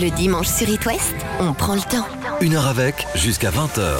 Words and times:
Le 0.00 0.08
dimanche 0.10 0.46
sur 0.46 0.66
It 0.66 0.86
West, 0.86 1.14
on 1.40 1.52
prend 1.52 1.74
le 1.74 1.80
temps. 1.80 2.06
Une 2.40 2.54
heure 2.54 2.68
avec, 2.68 3.06
jusqu'à 3.14 3.50
20h. 3.50 3.98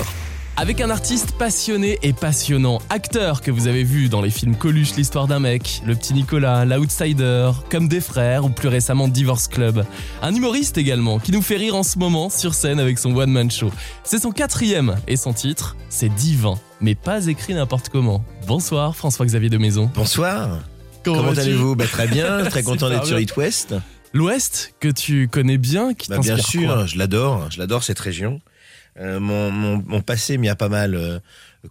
Avec 0.57 0.81
un 0.81 0.89
artiste 0.89 1.33
passionné 1.33 1.99
et 2.03 2.15
passionnant, 2.15 2.79
acteur 2.89 3.43
que 3.43 3.51
vous 3.51 3.67
avez 3.69 3.85
vu 3.85 4.09
dans 4.09 4.23
les 4.23 4.31
films 4.31 4.57
Coluche, 4.57 4.95
l'histoire 4.97 5.27
d'un 5.27 5.41
mec, 5.41 5.83
Le 5.85 5.95
petit 5.95 6.15
Nicolas, 6.15 6.65
L'Outsider, 6.65 7.51
Comme 7.71 7.87
des 7.87 8.01
frères 8.01 8.47
ou 8.47 8.49
plus 8.49 8.69
récemment 8.69 9.09
Divorce 9.09 9.47
Club. 9.47 9.85
Un 10.23 10.35
humoriste 10.35 10.79
également 10.79 11.19
qui 11.19 11.33
nous 11.33 11.43
fait 11.43 11.59
rire 11.59 11.77
en 11.77 11.83
ce 11.83 11.99
moment 11.99 12.31
sur 12.31 12.55
scène 12.55 12.81
avec 12.81 12.99
son 12.99 13.15
one 13.15 13.31
man 13.31 13.51
show. 13.51 13.71
C'est 14.03 14.21
son 14.21 14.31
quatrième 14.31 14.97
et 15.07 15.17
son 15.17 15.35
titre, 15.35 15.77
c'est 15.91 16.09
Divin, 16.09 16.59
mais 16.81 16.95
pas 16.95 17.27
écrit 17.27 17.53
n'importe 17.53 17.91
comment. 17.91 18.25
Bonsoir 18.47 18.97
François-Xavier 18.97 19.51
de 19.51 19.59
Maison. 19.59 19.91
Bonsoir. 19.95 20.61
Comment, 21.05 21.29
allez-vous? 21.29 21.77
Bah, 21.77 21.85
Très 21.87 22.07
bien, 22.07 22.45
très 22.49 22.63
content 22.63 22.89
d'être 22.89 23.07
sur. 23.07 23.19
It 23.19 23.37
West. 23.37 23.75
L'Ouest 24.13 24.75
que 24.81 24.89
tu 24.89 25.29
connais 25.29 25.59
bien, 25.59 25.95
qui 25.95 26.09
Bah, 26.11 26.19
bien 26.19 26.37
sûr, 26.37 26.87
je 26.87 26.99
l'adore, 26.99 27.51
je 27.51 27.59
l'adore 27.59 27.85
cette 27.85 28.01
région. 28.01 28.41
Euh, 28.99 29.21
mon, 29.21 29.51
mon, 29.53 29.83
mon 29.87 30.01
passé 30.03 30.37
m'y 30.37 30.49
a 30.49 30.57
pas 30.57 30.69
mal 30.69 30.95
euh, 30.97 31.21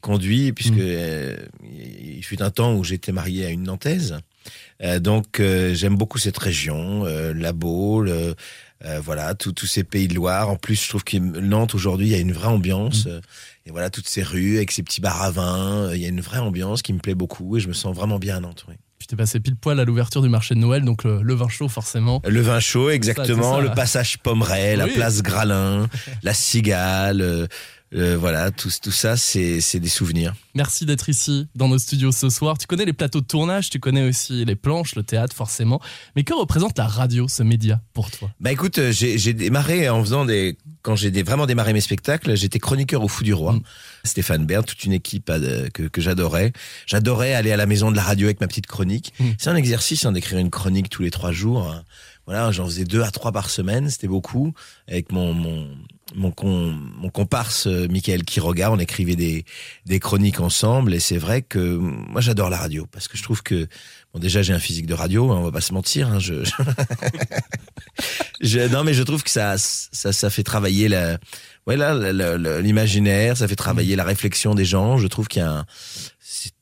conduit, 0.01 0.53
puisque 0.53 0.73
Mm. 0.75 0.79
euh, 0.79 1.37
il 1.63 2.23
fut 2.23 2.41
un 2.41 2.49
temps 2.49 2.73
où 2.75 2.83
j'étais 2.83 3.11
marié 3.11 3.45
à 3.45 3.49
une 3.49 3.63
Nantaise. 3.63 4.17
Euh, 4.81 4.99
donc 4.99 5.41
euh, 5.41 5.73
j'aime 5.75 5.97
beaucoup 5.97 6.17
cette 6.17 6.37
région, 6.37 7.05
euh, 7.05 7.33
la 7.33 7.51
Baule, 7.51 8.35
voilà, 9.03 9.35
tous 9.35 9.51
tous 9.51 9.65
ces 9.67 9.83
pays 9.83 10.07
de 10.07 10.13
Loire. 10.15 10.49
En 10.49 10.55
plus, 10.55 10.81
je 10.81 10.87
trouve 10.87 11.03
que 11.03 11.17
Nantes 11.17 11.75
aujourd'hui, 11.75 12.07
il 12.07 12.11
y 12.11 12.15
a 12.15 12.19
une 12.19 12.31
vraie 12.31 12.47
ambiance. 12.47 13.05
Mm. 13.05 13.09
euh, 13.09 13.21
et 13.65 13.71
voilà, 13.71 13.89
toutes 13.89 14.07
ces 14.07 14.23
rues 14.23 14.55
avec 14.55 14.71
ces 14.71 14.81
petits 14.83 15.01
bars 15.01 15.21
à 15.21 15.29
vin, 15.29 15.89
euh, 15.89 15.95
il 15.95 16.01
y 16.01 16.05
a 16.05 16.07
une 16.07 16.21
vraie 16.21 16.39
ambiance 16.39 16.81
qui 16.81 16.93
me 16.93 16.99
plaît 16.99 17.15
beaucoup 17.15 17.57
et 17.57 17.59
je 17.59 17.67
me 17.67 17.73
sens 17.73 17.93
vraiment 17.93 18.17
bien 18.17 18.37
à 18.37 18.39
Nantes. 18.39 18.63
oui. 18.69 18.75
T'es 19.07 19.15
passé 19.15 19.39
pile 19.39 19.55
poil 19.55 19.79
à 19.79 19.85
l'ouverture 19.85 20.21
du 20.21 20.29
marché 20.29 20.53
de 20.53 20.59
Noël, 20.59 20.83
donc 20.83 21.03
le, 21.03 21.21
le 21.23 21.33
vin 21.33 21.47
chaud 21.47 21.67
forcément. 21.67 22.21
Le 22.27 22.41
vin 22.41 22.59
chaud, 22.59 22.89
exactement. 22.91 23.55
ça. 23.55 23.61
le 23.61 23.71
passage 23.71 24.19
Pommeret, 24.19 24.75
la 24.75 24.87
place 24.87 25.23
Gralin, 25.23 25.87
la 26.23 26.33
Cigale. 26.33 27.47
Euh, 27.95 28.17
voilà, 28.17 28.51
tout, 28.51 28.69
tout 28.81 28.91
ça, 28.91 29.17
c'est 29.17 29.79
des 29.79 29.89
souvenirs. 29.89 30.35
Merci 30.55 30.85
d'être 30.85 31.09
ici 31.09 31.47
dans 31.55 31.67
nos 31.67 31.79
studios 31.79 32.11
ce 32.11 32.29
soir. 32.29 32.57
Tu 32.57 32.67
connais 32.67 32.85
les 32.85 32.93
plateaux 32.93 33.21
de 33.21 33.25
tournage, 33.25 33.69
tu 33.69 33.79
connais 33.79 34.07
aussi 34.07 34.45
les 34.45 34.55
planches, 34.55 34.95
le 34.95 35.03
théâtre 35.03 35.35
forcément. 35.35 35.81
Mais 36.15 36.23
que 36.23 36.33
représente 36.33 36.77
la 36.77 36.87
radio, 36.87 37.27
ce 37.27 37.43
média, 37.43 37.81
pour 37.93 38.11
toi? 38.11 38.31
Bah 38.39 38.51
écoute, 38.51 38.77
euh, 38.77 38.91
j'ai 38.91 39.33
démarré 39.33 39.89
en 39.89 40.01
faisant 40.03 40.25
des. 40.25 40.57
Quand 40.81 40.95
j'ai 40.95 41.11
vraiment 41.23 41.45
démarré 41.45 41.73
mes 41.73 41.81
spectacles, 41.81 42.37
j'étais 42.37 42.59
chroniqueur 42.59 43.03
au 43.03 43.07
Fou 43.07 43.23
du 43.23 43.33
Roi. 43.33 43.53
Mm. 43.53 43.61
Stéphane 44.05 44.45
Bern, 44.45 44.63
toute 44.63 44.83
une 44.85 44.93
équipe 44.93 45.29
euh, 45.29 45.67
que, 45.73 45.83
que 45.83 45.99
j'adorais. 45.99 46.53
J'adorais 46.85 47.33
aller 47.33 47.51
à 47.51 47.57
la 47.57 47.65
maison 47.65 47.91
de 47.91 47.95
la 47.97 48.03
radio 48.03 48.27
avec 48.27 48.39
ma 48.39 48.47
petite 48.47 48.67
chronique. 48.67 49.13
Mm. 49.19 49.29
C'est 49.37 49.49
un 49.49 49.55
exercice 49.55 50.05
hein, 50.05 50.13
d'écrire 50.13 50.39
une 50.39 50.49
chronique 50.49 50.89
tous 50.89 51.01
les 51.01 51.11
trois 51.11 51.31
jours. 51.31 51.69
hein. 51.69 51.83
Voilà, 52.25 52.51
j'en 52.51 52.65
faisais 52.65 52.85
deux 52.85 53.01
à 53.01 53.09
trois 53.09 53.31
par 53.31 53.49
semaine, 53.49 53.89
c'était 53.89 54.07
beaucoup. 54.07 54.53
Avec 54.87 55.11
mon 55.11 55.33
mon 55.33 55.67
mon, 56.15 56.33
mon 56.43 57.09
comparse 57.09 57.67
euh, 57.67 57.87
Michael 57.89 58.23
Quiroga, 58.23 58.71
on 58.71 58.79
écrivait 58.79 59.15
des 59.15 59.45
des 59.85 59.99
chroniques 59.99 60.39
ensemble. 60.39 60.93
Et 60.93 60.99
c'est 60.99 61.17
vrai 61.17 61.41
que 61.41 61.59
euh, 61.59 61.77
moi 61.79 62.21
j'adore 62.21 62.49
la 62.49 62.57
radio 62.57 62.87
parce 62.91 63.07
que 63.07 63.17
je 63.17 63.23
trouve 63.23 63.43
que 63.43 63.67
bon 64.13 64.19
déjà 64.19 64.41
j'ai 64.41 64.53
un 64.53 64.59
physique 64.59 64.85
de 64.87 64.93
radio, 64.93 65.31
hein, 65.31 65.37
on 65.37 65.43
va 65.43 65.51
pas 65.51 65.61
se 65.61 65.73
mentir. 65.73 66.07
Hein, 66.09 66.19
je, 66.19 66.43
je- 68.41 68.67
non, 68.71 68.83
mais 68.83 68.93
je 68.93 69.03
trouve 69.03 69.23
que 69.23 69.29
ça, 69.29 69.55
ça, 69.57 70.11
ça 70.13 70.29
fait 70.29 70.43
travailler 70.43 70.87
la, 70.87 71.17
ouais, 71.67 71.77
l'imaginaire, 72.61 73.37
ça 73.37 73.47
fait 73.47 73.55
travailler 73.55 73.95
la 73.95 74.03
réflexion 74.03 74.55
des 74.55 74.65
gens. 74.65 74.97
Je 74.97 75.07
trouve 75.07 75.27
qu'il 75.27 75.41
y 75.41 75.45
a 75.45 75.51
un, 75.51 75.65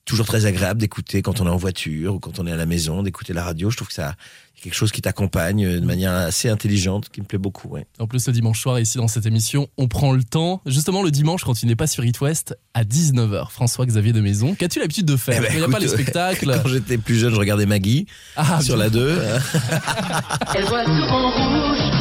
toujours 0.07 0.25
très 0.25 0.45
agréable 0.45 0.79
d'écouter 0.79 1.21
quand 1.21 1.41
on 1.41 1.45
est 1.45 1.49
en 1.49 1.57
voiture 1.57 2.15
ou 2.15 2.19
quand 2.19 2.39
on 2.39 2.47
est 2.47 2.51
à 2.51 2.55
la 2.55 2.65
maison, 2.65 3.03
d'écouter 3.03 3.33
la 3.33 3.43
radio. 3.43 3.69
Je 3.69 3.75
trouve 3.75 3.89
que 3.89 3.93
ça, 3.93 4.15
quelque 4.61 4.73
chose 4.73 4.91
qui 4.91 5.01
t'accompagne 5.01 5.65
euh, 5.65 5.79
de 5.79 5.85
manière 5.85 6.13
assez 6.13 6.49
intelligente, 6.49 7.09
qui 7.09 7.21
me 7.21 7.25
plaît 7.25 7.37
beaucoup. 7.37 7.67
Ouais. 7.67 7.85
En 7.99 8.07
plus, 8.07 8.25
le 8.25 8.33
dimanche 8.33 8.61
soir, 8.61 8.79
ici 8.79 8.97
dans 8.97 9.07
cette 9.07 9.25
émission, 9.25 9.67
on 9.77 9.87
prend 9.87 10.13
le 10.13 10.23
temps. 10.23 10.61
Justement, 10.65 11.03
le 11.03 11.11
dimanche, 11.11 11.43
quand 11.43 11.53
tu 11.53 11.65
n'es 11.67 11.75
pas 11.75 11.87
sur 11.87 12.03
It 12.05 12.19
West, 12.21 12.57
à 12.73 12.83
19h, 12.83 13.51
François-Xavier 13.51 14.13
de 14.13 14.21
Maison, 14.21 14.55
qu'as-tu 14.55 14.79
l'habitude 14.79 15.05
de 15.05 15.17
faire? 15.17 15.35
Eh 15.37 15.41
ben, 15.41 15.49
Il 15.53 15.57
n'y 15.59 15.63
a 15.63 15.67
pas 15.67 15.79
les 15.79 15.85
écoute, 15.85 15.99
spectacles. 15.99 16.59
Quand 16.63 16.69
j'étais 16.69 16.97
plus 16.97 17.15
jeune, 17.19 17.33
je 17.33 17.39
regardais 17.39 17.65
Maggie 17.65 18.07
Ah, 18.35 18.61
sur 18.61 18.75
bien. 18.75 18.85
la 18.85 18.89
2. 18.89 19.17
Elle 20.55 20.65
voit 20.65 20.85
tout 20.85 20.91
en 20.91 21.31
rouge, 21.31 21.91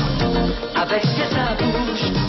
avec 0.77 1.03
ses 1.03 1.27
bouche. 1.67 2.26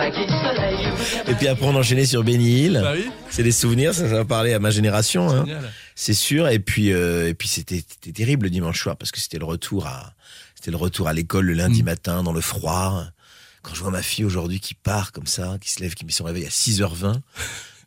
Et 0.00 1.34
puis 1.34 1.48
après, 1.48 1.66
on 1.66 1.74
enchaînait 1.74 2.06
sur 2.06 2.22
Benny 2.24 2.64
Hill. 2.64 2.80
Bah 2.82 2.92
oui. 2.94 3.10
C'est 3.30 3.42
des 3.42 3.52
souvenirs, 3.52 3.94
ça, 3.94 4.08
ça 4.08 4.14
va 4.14 4.24
parler 4.24 4.54
à 4.54 4.58
ma 4.58 4.70
génération. 4.70 5.28
Hein. 5.28 5.44
Génial. 5.46 5.72
C'est 5.94 6.14
sûr. 6.14 6.48
Et 6.48 6.58
puis, 6.58 6.92
euh, 6.92 7.28
et 7.28 7.34
puis 7.34 7.48
c'était, 7.48 7.82
terrible 8.12 8.44
le 8.44 8.50
dimanche 8.50 8.80
soir 8.80 8.96
parce 8.96 9.10
que 9.10 9.20
c'était 9.20 9.38
le 9.38 9.44
retour 9.44 9.86
à, 9.86 10.14
c'était 10.54 10.70
le 10.70 10.76
retour 10.76 11.08
à 11.08 11.12
l'école 11.12 11.46
le 11.46 11.54
lundi 11.54 11.82
Mm. 11.82 11.86
matin 11.86 12.22
dans 12.22 12.32
le 12.32 12.40
froid. 12.40 13.04
Quand 13.62 13.74
je 13.74 13.80
vois 13.80 13.90
ma 13.90 14.02
fille 14.02 14.24
aujourd'hui 14.24 14.60
qui 14.60 14.74
part 14.74 15.12
comme 15.12 15.26
ça, 15.26 15.56
qui 15.60 15.70
se 15.70 15.80
lève, 15.80 15.94
qui 15.94 16.04
met 16.04 16.12
son 16.12 16.24
réveil 16.24 16.46
à 16.46 16.50
6h20 16.50 17.20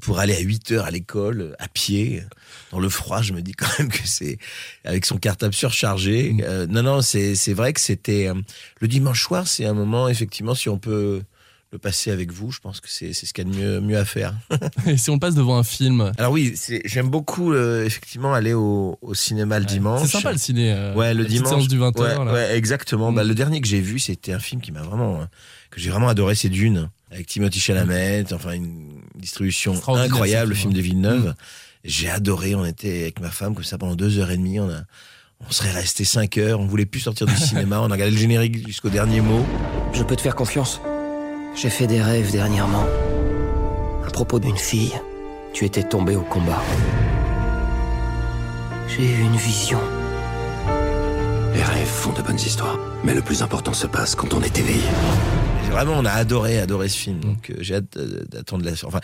pour 0.01 0.19
aller 0.19 0.35
à 0.35 0.41
8h 0.41 0.81
à 0.81 0.91
l'école, 0.91 1.55
à 1.59 1.67
pied, 1.67 2.23
dans 2.72 2.79
le 2.79 2.89
froid, 2.89 3.22
je 3.22 3.33
me 3.33 3.41
dis 3.41 3.53
quand 3.53 3.67
même 3.79 3.89
que 3.89 4.05
c'est, 4.05 4.38
avec 4.83 5.05
son 5.05 5.17
cartable 5.17 5.53
surchargé. 5.53 6.33
Mm. 6.33 6.41
Euh, 6.43 6.67
non, 6.67 6.83
non, 6.83 7.01
c'est, 7.01 7.35
c'est 7.35 7.53
vrai 7.53 7.72
que 7.73 7.79
c'était, 7.79 8.28
euh, 8.28 8.33
le 8.79 8.88
dimanche 8.88 9.23
soir, 9.23 9.47
c'est 9.47 9.66
un 9.66 9.73
moment, 9.73 10.09
effectivement, 10.09 10.55
si 10.55 10.69
on 10.69 10.78
peut 10.78 11.22
le 11.71 11.77
passer 11.79 12.11
avec 12.11 12.31
vous, 12.33 12.51
je 12.51 12.59
pense 12.59 12.81
que 12.81 12.89
c'est, 12.89 13.13
c'est 13.13 13.25
ce 13.25 13.33
qu'il 13.33 13.47
y 13.47 13.49
a 13.49 13.53
de 13.53 13.57
mieux, 13.57 13.79
mieux 13.79 13.97
à 13.97 14.03
faire. 14.03 14.33
Et 14.87 14.97
si 14.97 15.09
on 15.09 15.19
passe 15.19 15.35
devant 15.35 15.57
un 15.57 15.63
film? 15.63 16.11
Alors 16.17 16.33
oui, 16.33 16.53
j'aime 16.83 17.07
beaucoup 17.09 17.53
euh, 17.53 17.85
effectivement 17.85 18.33
aller 18.33 18.53
au, 18.53 18.97
au 19.01 19.13
cinéma 19.13 19.57
le 19.57 19.63
dimanche. 19.65 20.01
C'est 20.01 20.07
sympa 20.17 20.33
le 20.33 20.37
ciné. 20.37 20.73
euh, 20.73 20.93
Ouais, 20.95 21.13
le 21.13 21.23
dimanche. 21.23 21.47
séance 21.47 21.67
du 21.69 21.79
20h. 21.79 22.25
ouais, 22.25 22.31
ouais, 22.33 22.57
exactement. 22.57 23.11
Mm. 23.11 23.15
Bah, 23.15 23.23
le 23.23 23.33
dernier 23.35 23.61
que 23.61 23.67
j'ai 23.69 23.79
vu, 23.79 23.99
c'était 23.99 24.33
un 24.33 24.39
film 24.39 24.59
qui 24.59 24.73
m'a 24.73 24.81
vraiment, 24.81 25.21
euh, 25.21 25.25
que 25.69 25.79
j'ai 25.79 25.89
vraiment 25.91 26.09
adoré, 26.09 26.35
c'est 26.35 26.49
Dune, 26.49 26.89
avec 27.09 27.27
Timothy 27.27 27.61
Chalamet. 27.61 28.25
Enfin, 28.33 28.51
une 28.51 28.99
distribution 29.15 29.73
incroyable, 29.95 30.49
le 30.49 30.55
film, 30.55 30.73
de. 30.73 30.81
Villeneuve. 30.81 31.35
J'ai 31.85 32.09
adoré. 32.09 32.53
On 32.53 32.65
était 32.65 33.03
avec 33.03 33.21
ma 33.21 33.31
femme 33.31 33.55
comme 33.55 33.63
ça 33.63 33.77
pendant 33.77 33.95
deux 33.95 34.19
heures 34.19 34.29
et 34.31 34.37
demie. 34.37 34.59
On 34.59 34.69
a, 34.69 34.81
on 35.47 35.51
serait 35.51 35.71
resté 35.71 36.03
cinq 36.03 36.37
heures. 36.37 36.59
On 36.59 36.65
voulait 36.67 36.85
plus 36.85 36.99
sortir 36.99 37.27
du 37.27 37.35
cinéma. 37.37 37.79
On 37.81 37.89
a 37.89 37.93
regardé 37.93 38.11
le 38.11 38.17
générique 38.19 38.67
jusqu'au 38.67 38.89
dernier 38.89 39.21
mot. 39.21 39.45
Je 39.93 40.03
peux 40.03 40.15
te 40.17 40.21
faire 40.21 40.35
confiance. 40.35 40.81
J'ai 41.56 41.69
fait 41.69 41.88
des 41.88 42.01
rêves 42.01 42.31
dernièrement. 42.31 42.85
À 44.07 44.09
propos 44.12 44.39
d'une 44.39 44.57
fille, 44.57 44.94
tu 45.53 45.66
étais 45.66 45.84
tombé 45.84 46.16
au 46.16 46.22
combat. 46.22 46.62
J'ai 48.88 49.06
eu 49.06 49.22
une 49.22 49.35
vision. 49.35 49.79
Les 51.53 51.63
rêves 51.63 51.88
font 51.88 52.13
de 52.13 52.22
bonnes 52.22 52.35
histoires. 52.40 52.78
Mais 53.03 53.13
le 53.13 53.22
plus 53.22 53.41
important 53.41 53.73
se 53.73 53.88
passe 53.88 54.16
quand 54.16 54.34
on 54.34 54.41
est 54.41 54.57
éveillé. 54.57 54.81
Vraiment, 55.72 55.94
on 55.97 56.06
a 56.06 56.11
adoré, 56.11 56.59
adoré 56.59 56.90
ce 56.90 56.97
film. 56.97 57.17
Mm. 57.17 57.22
Donc, 57.22 57.50
euh, 57.50 57.56
j'ai 57.59 57.75
hâte 57.75 57.95
euh, 57.95 58.25
d'attendre 58.29 58.66
la, 58.66 58.72
enfin, 58.85 59.00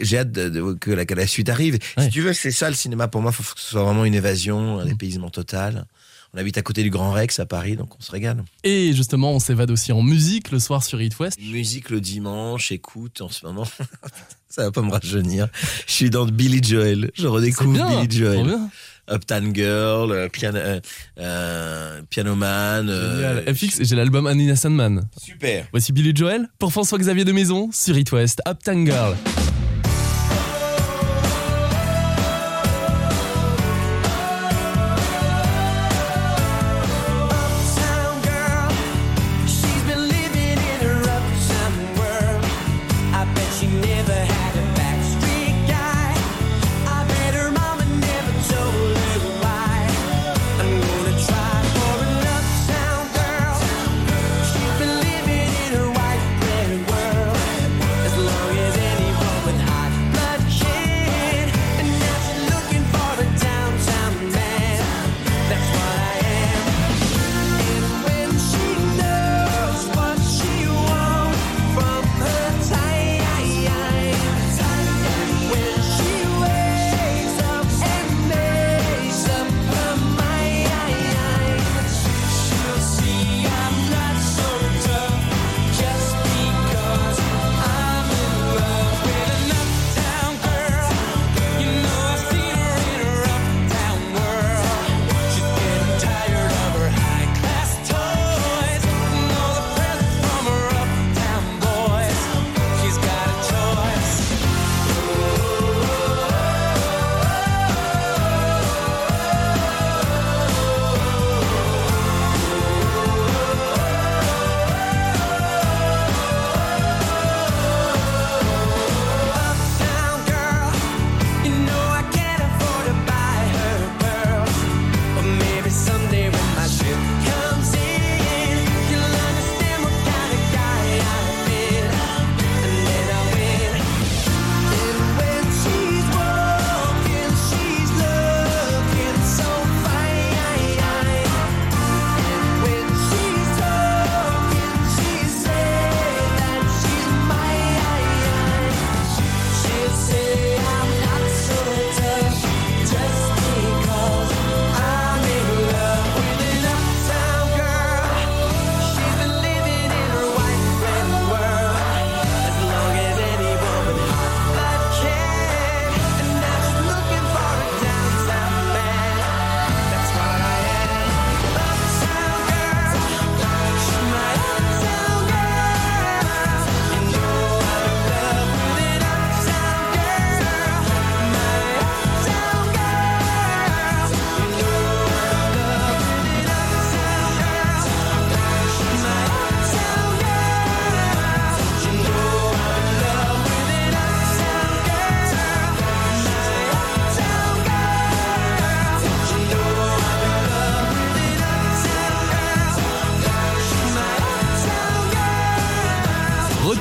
j'ai 0.00 0.18
hâte 0.18 0.30
de- 0.30 0.48
de- 0.48 0.72
que, 0.74 0.92
la, 0.92 1.04
que 1.04 1.14
la 1.14 1.26
suite 1.26 1.48
arrive. 1.48 1.78
Ouais. 1.96 2.04
Si 2.04 2.10
tu 2.10 2.20
veux, 2.20 2.32
c'est 2.32 2.52
ça 2.52 2.68
le 2.68 2.76
cinéma 2.76 3.08
pour 3.08 3.22
moi. 3.22 3.32
Faut 3.32 3.42
que 3.42 3.60
ce 3.60 3.70
soit 3.70 3.82
vraiment 3.82 4.04
une 4.04 4.14
évasion, 4.14 4.76
Mm. 4.76 4.80
un 4.80 4.84
dépaysement 4.84 5.30
total. 5.30 5.84
On 6.34 6.38
habite 6.38 6.56
à 6.56 6.62
côté 6.62 6.82
du 6.82 6.88
Grand 6.88 7.12
Rex 7.12 7.38
à 7.40 7.46
Paris, 7.46 7.76
donc 7.76 7.90
on 7.98 8.00
se 8.02 8.10
régale. 8.10 8.42
Et 8.64 8.94
justement, 8.94 9.32
on 9.32 9.38
s'évade 9.38 9.70
aussi 9.70 9.92
en 9.92 10.02
musique 10.02 10.50
le 10.50 10.58
soir 10.58 10.82
sur 10.82 11.00
It 11.02 11.18
West. 11.20 11.38
Musique 11.38 11.90
le 11.90 12.00
dimanche, 12.00 12.72
écoute 12.72 13.20
en 13.20 13.28
ce 13.28 13.44
moment. 13.44 13.66
ça 14.48 14.62
va 14.64 14.70
pas 14.72 14.80
me 14.80 14.90
rajeunir. 14.90 15.48
Je 15.86 15.92
suis 15.92 16.08
dans 16.10 16.24
Billy 16.24 16.62
Joel. 16.62 17.10
Je 17.14 17.26
redécouvre 17.26 17.72
bien, 17.74 18.00
Billy 18.00 18.18
Joel. 18.18 18.44
bien. 18.44 18.70
Uptown 19.10 19.54
Girl, 19.54 20.10
euh, 20.12 20.28
piano, 20.30 20.56
euh, 20.58 20.80
euh, 21.18 22.00
Pianoman. 22.08 22.88
euh, 22.88 23.42
Génial. 23.42 23.54
FX, 23.54 23.82
j'ai 23.82 23.96
l'album 23.96 24.26
Anina 24.26 24.56
Sandman. 24.56 25.06
Super. 25.22 25.66
Voici 25.72 25.92
Billy 25.92 26.12
Joel 26.14 26.48
pour 26.58 26.72
François-Xavier 26.72 27.26
de 27.26 27.32
Maison 27.32 27.68
sur 27.72 27.98
It 27.98 28.10
West, 28.12 28.40
Uptown 28.48 28.86
Girl. 28.86 29.16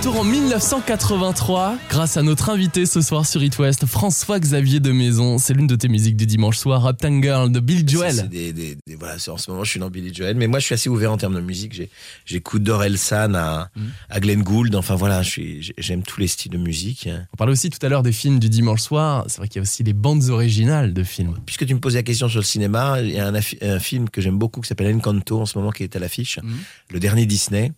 Retour 0.02 0.20
en 0.22 0.24
1983, 0.24 1.78
grâce 1.88 2.18
à 2.18 2.24
notre 2.24 2.50
invité 2.50 2.88
ce 2.88 3.02
soir 3.02 3.24
sur 3.24 3.44
It 3.44 3.60
West, 3.60 3.86
François-Xavier 3.86 4.80
de 4.80 4.92
Maison. 4.92 5.38
C'est 5.38 5.54
l'une 5.54 5.68
de 5.68 5.76
tes 5.76 5.90
musiques 5.90 6.18
du 6.18 6.26
dimanche 6.26 6.58
soir, 6.58 6.88
Uptown 6.90 7.22
Girl 7.22 7.52
de 7.52 7.60
Bill 7.60 7.82
C'est- 7.82 7.88
Joel. 7.94 8.16
c'est 8.16 8.28
des- 8.28 8.52
des- 8.52 8.78
des- 8.88 8.96
voilà, 8.96 9.18
en 9.28 9.38
ce 9.38 9.52
moment, 9.52 9.64
je 9.64 9.70
suis 9.70 9.80
dans 9.80 9.92
Billy 9.92 10.12
Joel, 10.12 10.38
mais 10.38 10.48
moi, 10.48 10.58
je 10.58 10.66
suis 10.66 10.74
assez 10.74 10.90
ouvert 10.90 11.12
en 11.12 11.18
termes 11.18 11.36
de 11.36 11.42
musique. 11.42 11.80
J'écoute 12.26 12.64
d'Orelsan 12.64 13.36
à, 13.36 13.70
Mm. 13.76 13.82
à 14.10 14.20
Glenn 14.20 14.42
Gould. 14.42 14.74
Enfin 14.76 14.96
voilà, 14.96 15.22
j'aime 15.22 16.02
tous 16.02 16.20
les 16.20 16.28
styles 16.28 16.52
de 16.52 16.58
musique. 16.58 17.08
On 17.34 17.38
parlait 17.38 17.54
aussi 17.54 17.70
tout 17.70 17.86
à 17.86 17.88
l'heure 17.90 18.02
des 18.02 18.12
films 18.12 18.40
du 18.40 18.50
dimanche 18.50 18.82
soir. 18.82 19.26
C'est 19.28 19.38
vrai 19.38 19.50
qu'il 19.50 19.58
y 19.58 19.60
a 19.60 19.62
aussi 19.62 19.84
les 19.84 19.94
bandes 19.94 20.30
originales 20.30 20.94
de 20.94 21.04
films. 21.04 21.36
Puisque 21.46 21.68
tu 21.68 21.76
me 21.76 21.80
posais 21.80 22.00
la 22.00 22.04
question 22.04 22.28
sur 22.28 22.40
le 22.40 22.46
cinéma, 22.46 23.02
il 23.02 23.12
y 23.12 23.20
a 23.20 23.28
un, 23.28 23.80
film 23.80 24.10
que 24.10 24.20
j'aime 24.20 24.40
beaucoup 24.40 24.62
qui 24.62 24.68
s'appelle 24.68 24.96
Encanto 24.96 25.40
en 25.42 25.46
ce 25.46 25.60
moment 25.60 25.70
qui 25.70 25.84
est 25.84 25.96
à 25.96 26.00
l'affiche, 26.00 26.40
Mhm. 26.42 26.58
le 26.90 27.00
dernier 27.00 27.28
Disney, 27.28 27.72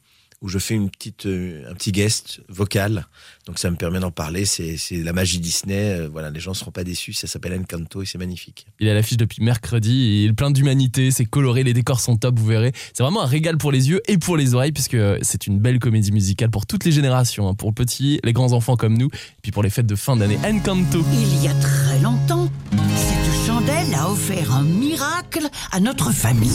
où 0.43 0.49
je 0.49 0.59
fais 0.59 0.75
une 0.75 0.89
petite, 0.89 1.25
euh, 1.25 1.63
un 1.71 1.73
petit 1.73 1.93
guest 1.93 2.41
vocal. 2.49 3.07
Donc 3.47 3.59
ça 3.59 3.71
me 3.71 3.77
permet 3.77 3.99
d'en 3.99 4.11
parler. 4.11 4.45
C'est 4.45 4.75
c'est 4.77 5.01
la 5.01 5.13
magie 5.13 5.39
Disney. 5.39 6.01
Euh, 6.01 6.09
voilà, 6.11 6.29
les 6.29 6.41
gens 6.41 6.53
seront 6.53 6.71
pas 6.71 6.83
déçus. 6.83 7.13
Ça 7.13 7.27
s'appelle 7.27 7.57
Encanto 7.59 8.01
et 8.01 8.05
c'est 8.05 8.17
magnifique. 8.17 8.67
Il 8.79 8.87
est 8.87 8.91
à 8.91 8.93
l'affiche 8.93 9.17
depuis 9.17 9.41
mercredi. 9.41 10.23
Il 10.23 10.29
est 10.29 10.33
plein 10.33 10.51
d'humanité, 10.51 11.11
c'est 11.11 11.25
coloré, 11.25 11.63
les 11.63 11.73
décors 11.73 12.01
sont 12.01 12.17
top, 12.17 12.37
vous 12.37 12.45
verrez. 12.45 12.73
C'est 12.93 13.03
vraiment 13.03 13.23
un 13.23 13.25
régal 13.25 13.57
pour 13.57 13.71
les 13.71 13.89
yeux 13.89 14.01
et 14.07 14.17
pour 14.17 14.35
les 14.35 14.53
oreilles, 14.53 14.73
puisque 14.73 14.97
c'est 15.21 15.47
une 15.47 15.59
belle 15.59 15.79
comédie 15.79 16.11
musicale 16.11 16.49
pour 16.49 16.65
toutes 16.65 16.83
les 16.83 16.91
générations, 16.91 17.47
hein, 17.47 17.53
pour 17.53 17.69
le 17.69 17.73
petit, 17.73 18.19
les 18.23 18.33
grands 18.33 18.51
enfants 18.51 18.75
comme 18.75 18.97
nous, 18.97 19.07
et 19.07 19.41
puis 19.41 19.51
pour 19.51 19.63
les 19.63 19.69
fêtes 19.69 19.87
de 19.87 19.95
fin 19.95 20.17
d'année. 20.17 20.37
Encanto. 20.43 21.05
Il 21.13 21.43
y 21.43 21.47
a 21.47 21.53
très 21.53 21.99
longtemps, 21.99 22.49
cette 22.95 23.47
chandelle 23.47 23.93
a 23.95 24.09
offert 24.09 24.53
un 24.53 24.63
miracle 24.63 25.47
à 25.71 25.79
notre 25.79 26.11
famille. 26.11 26.51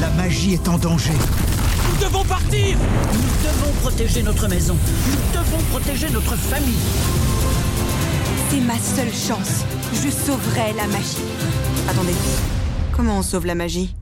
La 0.00 0.10
magie 0.10 0.54
est 0.54 0.68
en 0.68 0.78
danger. 0.78 1.12
Nous 1.92 2.06
devons 2.06 2.24
partir 2.24 2.76
Nous 3.12 3.48
devons 3.48 3.72
protéger 3.82 4.22
notre 4.22 4.48
maison. 4.48 4.76
Nous 5.06 5.38
devons 5.38 5.62
protéger 5.70 6.08
notre 6.10 6.36
famille. 6.36 6.74
C'est 8.50 8.60
ma 8.60 8.78
seule 8.78 9.12
chance. 9.12 9.64
Je 9.92 10.10
sauverai 10.10 10.72
la 10.76 10.86
magie. 10.86 11.18
Attendez. 11.90 12.14
Comment 12.96 13.18
on 13.18 13.22
sauve 13.22 13.46
la 13.46 13.54
magie? 13.54 13.94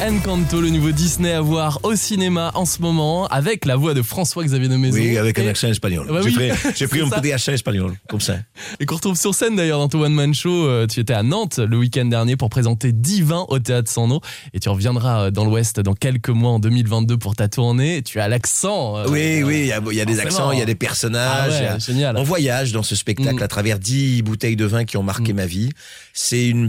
Encanto, 0.00 0.60
le 0.60 0.70
nouveau 0.70 0.92
Disney 0.92 1.32
à 1.32 1.40
voir 1.40 1.80
au 1.82 1.96
cinéma 1.96 2.52
en 2.54 2.64
ce 2.64 2.80
moment, 2.80 3.26
avec 3.26 3.64
la 3.64 3.74
voix 3.74 3.94
de 3.94 4.02
François-Xavier 4.02 4.68
de 4.68 4.76
Maison. 4.76 4.96
Oui, 4.96 5.18
avec 5.18 5.38
un 5.40 5.46
accent 5.48 5.66
espagnol. 5.68 6.06
Bah 6.08 6.20
J'ai 6.22 6.28
oui, 6.28 6.34
pris, 6.34 6.48
j'ai 6.66 6.72
c'est 6.76 6.86
pris 6.86 7.00
un 7.00 7.08
ça. 7.10 7.20
petit 7.20 7.32
accent 7.32 7.52
espagnol, 7.52 7.94
comme 8.08 8.20
ça. 8.20 8.36
Et 8.78 8.86
qu'on 8.86 8.94
retrouve 8.94 9.18
sur 9.18 9.34
scène 9.34 9.56
d'ailleurs 9.56 9.80
dans 9.80 9.88
ton 9.88 10.00
One 10.02 10.14
Man 10.14 10.32
Show. 10.34 10.66
Euh, 10.66 10.86
Tu 10.86 11.00
étais 11.00 11.14
à 11.14 11.24
Nantes 11.24 11.58
le 11.58 11.76
week-end 11.76 12.04
dernier 12.04 12.36
pour 12.36 12.48
présenter 12.48 12.92
Divin 12.92 13.44
au 13.48 13.58
théâtre 13.58 13.90
sans 13.90 14.06
nom. 14.06 14.20
Et 14.54 14.60
tu 14.60 14.68
reviendras 14.68 15.24
euh, 15.26 15.30
dans 15.32 15.44
l'Ouest 15.44 15.80
dans 15.80 15.94
quelques 15.94 16.28
mois 16.30 16.52
en 16.52 16.58
2022 16.60 17.18
pour 17.18 17.34
ta 17.34 17.48
tournée. 17.48 18.02
Tu 18.02 18.20
as 18.20 18.28
l'accent. 18.28 18.98
euh, 18.98 19.06
Oui, 19.08 19.42
oui, 19.42 19.60
il 19.62 19.66
y 19.66 19.72
a, 19.72 19.80
il 19.90 19.96
y 19.96 20.00
a 20.00 20.04
des 20.04 20.20
accents, 20.20 20.52
il 20.52 20.60
y 20.60 20.62
a 20.62 20.66
des 20.66 20.72
Ah 20.72 20.76
personnages. 20.76 21.50
ouais, 21.50 21.58
il 21.58 21.64
y 21.64 21.66
a- 21.66 21.78
génial. 21.78 22.16
On 22.16 22.22
voyage 22.22 22.70
dans 22.72 22.84
ce 22.84 22.94
spectacle 22.94 23.40
Mm. 23.40 23.42
à 23.42 23.48
travers 23.48 23.78
dix 23.80 24.22
bouteilles 24.22 24.56
de 24.56 24.64
vin 24.64 24.84
qui 24.84 24.96
ont 24.96 25.02
marqué 25.02 25.32
Mm. 25.32 25.36
ma 25.36 25.46
vie. 25.46 25.70
C'est 26.14 26.46
une 26.48 26.68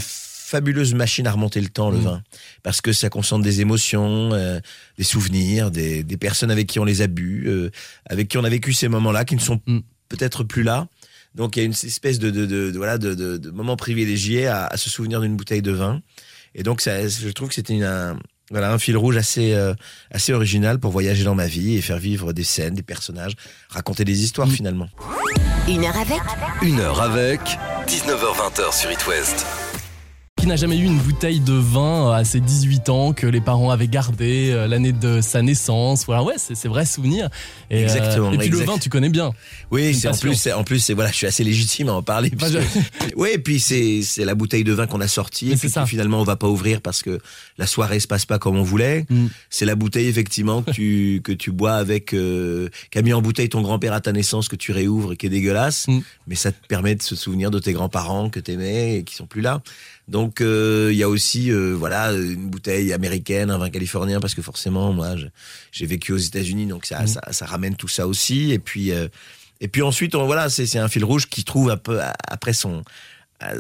fabuleuse 0.50 0.94
machine 0.96 1.28
à 1.28 1.32
remonter 1.32 1.62
le 1.62 1.70
temps, 1.70 1.92
le 1.92 1.98
Mm. 2.00 2.04
vin. 2.04 2.22
Parce 2.64 2.82
que 2.82 2.92
ça 2.92 3.10
concentre 3.10 3.44
des 3.44 3.62
émotions, 3.62 4.32
euh, 4.34 4.60
des 4.98 5.04
souvenirs, 5.04 5.70
des, 5.72 6.04
des 6.04 6.18
personnes 6.18 6.50
avec 6.52 6.66
qui 6.68 6.80
on 6.80 6.86
les 6.86 7.02
a 7.02 7.08
bu, 7.08 7.44
euh, 7.48 7.70
avec 8.10 8.28
qui 8.30 8.38
on 8.38 8.44
a 8.44 8.50
vécu 8.50 8.74
ces 8.74 8.88
moments-là, 8.88 9.26
qui 9.26 9.36
ne 9.36 9.40
sont 9.42 9.60
Mm. 9.68 9.80
peut-être 10.10 10.44
plus 10.44 10.64
là. 10.64 10.88
Donc 11.36 11.56
il 11.56 11.60
y 11.60 11.62
a 11.62 11.66
une 11.66 11.74
espèce 11.74 12.18
de, 12.18 12.32
de, 12.32 12.48
de, 12.48 12.72
de- 12.72 12.78
voilà, 12.78 12.98
de, 12.98 13.14
de, 13.14 13.38
de 13.38 13.52
moment 13.52 13.76
privilégié 13.76 14.48
à, 14.48 14.66
à 14.66 14.78
se 14.78 14.90
souvenir 14.90 15.22
d'une 15.22 15.36
bouteille 15.38 15.62
de 15.62 15.72
vin. 15.72 16.02
Et 16.56 16.64
donc 16.64 16.82
ça, 16.82 17.08
je 17.08 17.30
trouve 17.30 17.50
que 17.50 17.54
c'était 17.56 17.84
un, 17.84 18.18
voilà, 18.50 18.74
un 18.74 18.80
fil 18.80 18.98
rouge 18.98 19.18
assez, 19.18 19.54
euh, 19.54 19.76
assez 20.10 20.34
original 20.34 20.80
pour 20.80 20.92
voyager 20.92 21.24
dans 21.24 21.36
ma 21.36 21.46
vie 21.46 21.76
et 21.76 21.82
faire 21.82 22.00
vivre 22.00 22.34
des 22.34 22.44
scènes, 22.44 22.74
des 22.74 22.82
personnages, 22.82 23.34
raconter 23.70 24.04
des 24.04 24.24
histoires 24.24 24.48
Mm. 24.48 24.52
finalement. 24.52 24.90
Une 25.68 25.84
heure 25.86 25.98
avec 25.98 26.20
Une 26.64 26.80
heure 26.80 27.00
avec 27.00 27.40
19h-20h 27.86 28.74
sur 28.74 28.92
It 28.92 29.06
West. 29.08 29.46
Qui 30.40 30.48
n'a 30.48 30.56
jamais 30.56 30.78
eu 30.78 30.86
une 30.86 30.98
bouteille 30.98 31.42
de 31.42 31.54
vin 31.54 32.14
à 32.14 32.24
ses 32.24 32.40
18 32.40 32.88
ans 32.90 33.12
que 33.14 33.28
les 33.28 33.42
parents 33.42 33.72
avaient 33.72 33.90
gardé 33.90 34.50
euh, 34.52 34.68
l'année 34.68 34.94
de 34.94 35.20
sa 35.20 35.42
naissance. 35.42 36.06
Voilà, 36.06 36.24
ouais, 36.24 36.36
c'est 36.38 36.68
vrai 36.70 36.86
souvenir. 36.86 37.30
Et, 37.70 37.80
euh, 37.80 37.84
Exactement, 37.84 38.32
et 38.32 38.38
puis 38.38 38.48
le 38.48 38.60
vin, 38.60 38.78
tu 38.78 38.90
connais 38.90 39.10
bien. 39.10 39.32
Oui, 39.70 39.94
c'est 39.94 40.08
en 40.08 40.14
plus, 40.14 40.48
en 40.48 40.64
plus, 40.64 40.90
voilà, 40.92 41.12
je 41.12 41.18
suis 41.18 41.28
assez 41.28 41.44
légitime 41.44 41.90
à 41.90 41.94
en 41.94 42.02
parler. 42.04 42.32
Oui, 43.16 43.30
et 43.34 43.38
puis 43.40 43.60
c'est 43.60 44.02
la 44.24 44.34
bouteille 44.34 44.64
de 44.64 44.72
vin 44.72 44.88
qu'on 44.88 45.02
a 45.02 45.08
sortie 45.08 45.52
et 45.52 45.56
puis 45.58 45.70
ça. 45.70 45.86
finalement 45.86 46.22
on 46.22 46.24
va 46.24 46.36
pas 46.38 46.48
ouvrir 46.48 46.80
parce 46.80 47.02
que 47.02 47.20
la 47.58 47.68
soirée 47.68 48.00
se 48.00 48.08
passe 48.08 48.26
pas 48.26 48.40
comme 48.40 48.56
on 48.56 48.64
voulait. 48.64 49.06
Mm. 49.10 49.28
C'est 49.50 49.66
la 49.66 49.76
bouteille 49.76 50.08
effectivement 50.08 50.62
que 50.62 50.72
tu 50.72 51.22
que 51.24 51.34
tu 51.34 51.52
bois 51.52 51.74
avec 51.74 52.14
euh, 52.14 52.70
qu'a 52.92 53.02
mis 53.02 53.12
en 53.12 53.22
bouteille 53.22 53.50
ton 53.50 53.62
grand-père 53.62 53.92
à 53.94 54.00
ta 54.00 54.14
naissance 54.14 54.48
que 54.48 54.56
tu 54.56 54.72
réouvres 54.72 55.14
et 55.14 55.18
qui 55.18 55.26
est 55.26 55.30
dégueulasse, 55.30 55.88
Mm. 55.88 56.00
mais 56.28 56.36
ça 56.36 56.52
te 56.54 56.66
permet 56.68 56.96
de 56.96 57.02
se 57.02 57.16
souvenir 57.16 57.52
de 57.52 57.60
tes 57.60 57.74
grands-parents 57.74 58.30
que 58.30 58.40
t'aimais 58.40 58.98
et 59.00 59.04
qui 59.04 59.16
sont 59.16 59.26
plus 59.28 59.42
là. 59.42 59.62
Donc 60.10 60.42
euh, 60.42 60.90
il 60.92 60.98
y 60.98 61.04
a 61.04 61.10
aussi 61.10 61.52
euh, 61.52 61.74
voilà 61.74 62.12
une 62.12 62.50
bouteille 62.50 62.92
américaine, 62.94 63.52
un 63.52 63.60
vin 63.60 63.70
californien 63.70 64.20
parce 64.20 64.34
que 64.34 64.42
forcément 64.42 64.92
moi 64.92 65.16
j'ai 65.72 65.86
vécu 65.86 66.14
aux 66.14 66.18
États-Unis 66.18 66.66
donc 66.66 66.86
ça, 66.86 67.04
Mm. 67.04 67.08
ça 67.08 67.22
ça 67.32 67.46
ramène 67.46 67.76
tout 67.76 67.88
ça 67.88 68.08
aussi 68.08 68.52
et 68.52 68.60
puis 68.60 68.92
euh, 68.92 69.08
et 69.62 69.68
puis 69.68 69.82
ensuite, 69.82 70.16
on, 70.16 70.26
voilà, 70.26 70.50
c'est 70.50 70.66
c'est 70.66 70.80
un 70.80 70.88
fil 70.88 71.04
rouge 71.04 71.28
qui 71.28 71.44
trouve 71.44 71.70
un 71.70 71.78
peu 71.78 72.00
après 72.28 72.54
son 72.54 72.84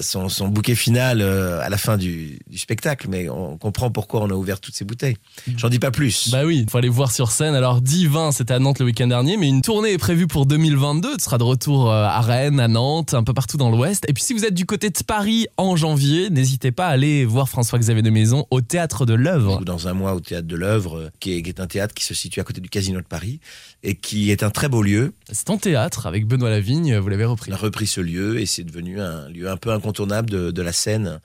son, 0.01 0.29
son 0.29 0.47
bouquet 0.47 0.75
final 0.75 1.21
euh, 1.21 1.61
à 1.61 1.69
la 1.69 1.77
fin 1.77 1.97
du, 1.97 2.39
du 2.49 2.57
spectacle, 2.57 3.07
mais 3.09 3.29
on 3.29 3.57
comprend 3.57 3.89
pourquoi 3.91 4.21
on 4.21 4.29
a 4.29 4.33
ouvert 4.33 4.59
toutes 4.59 4.75
ces 4.75 4.85
bouteilles. 4.85 5.15
J'en 5.55 5.69
dis 5.69 5.79
pas 5.79 5.91
plus. 5.91 6.29
Bah 6.31 6.45
oui, 6.45 6.59
il 6.63 6.69
faut 6.69 6.77
aller 6.77 6.89
voir 6.89 7.11
sur 7.11 7.31
scène. 7.31 7.55
Alors, 7.55 7.81
Divin, 7.81 8.31
c'était 8.31 8.53
à 8.53 8.59
Nantes 8.59 8.79
le 8.79 8.85
week-end 8.85 9.07
dernier, 9.07 9.37
mais 9.37 9.47
une 9.47 9.61
tournée 9.61 9.93
est 9.93 9.97
prévue 9.97 10.27
pour 10.27 10.45
2022. 10.45 11.17
Tu 11.17 11.23
seras 11.23 11.37
de 11.37 11.43
retour 11.43 11.89
euh, 11.89 12.03
à 12.03 12.19
Rennes, 12.19 12.59
à 12.59 12.67
Nantes, 12.67 13.13
un 13.13 13.23
peu 13.23 13.33
partout 13.33 13.57
dans 13.57 13.69
l'Ouest. 13.69 14.03
Et 14.09 14.13
puis, 14.13 14.23
si 14.23 14.33
vous 14.33 14.43
êtes 14.43 14.53
du 14.53 14.65
côté 14.65 14.89
de 14.89 15.03
Paris 15.05 15.47
en 15.57 15.75
janvier, 15.75 16.29
n'hésitez 16.29 16.71
pas 16.71 16.87
à 16.87 16.91
aller 16.91 17.23
voir 17.23 17.47
François-Xavier 17.47 18.01
de 18.01 18.09
Maison 18.09 18.45
au 18.51 18.61
Théâtre 18.61 19.05
de 19.05 19.13
l'œuvre. 19.13 19.63
Dans 19.63 19.87
un 19.87 19.93
mois 19.93 20.13
au 20.13 20.19
théâtre 20.19 20.47
de 20.47 20.55
l'œuvre, 20.55 20.97
euh, 20.97 21.09
qui 21.19 21.33
est, 21.33 21.41
qui 21.41 21.49
est 21.49 21.61
un 21.61 21.67
théâtre 21.67 21.93
qui 21.93 22.03
se 22.03 22.13
situe 22.13 22.41
à 22.41 22.43
côté 22.43 22.59
du 22.59 22.69
Casino 22.69 22.99
de 22.99 23.05
Paris 23.05 23.39
et 23.83 23.95
qui 23.95 24.29
est 24.29 24.43
un 24.43 24.49
très 24.49 24.67
beau 24.67 24.81
lieu. 24.81 25.13
C'est 25.31 25.49
en 25.49 25.57
théâtre 25.57 26.05
avec 26.05 26.27
Benoît 26.27 26.49
Lavigne, 26.49 26.97
vous 26.97 27.07
l'avez 27.07 27.25
repris. 27.25 27.51
On 27.51 27.55
a 27.55 27.57
repris 27.57 27.87
ce 27.87 28.01
lieu 28.01 28.39
et 28.39 28.45
c'est 28.45 28.63
devenu 28.63 28.99
un 28.99 29.29
lieu 29.29 29.49
un 29.49 29.57
peu 29.57 29.68
incontournable 29.73 30.29
de, 30.29 30.51
de 30.51 30.61
la 30.61 30.71
scène, 30.73 31.19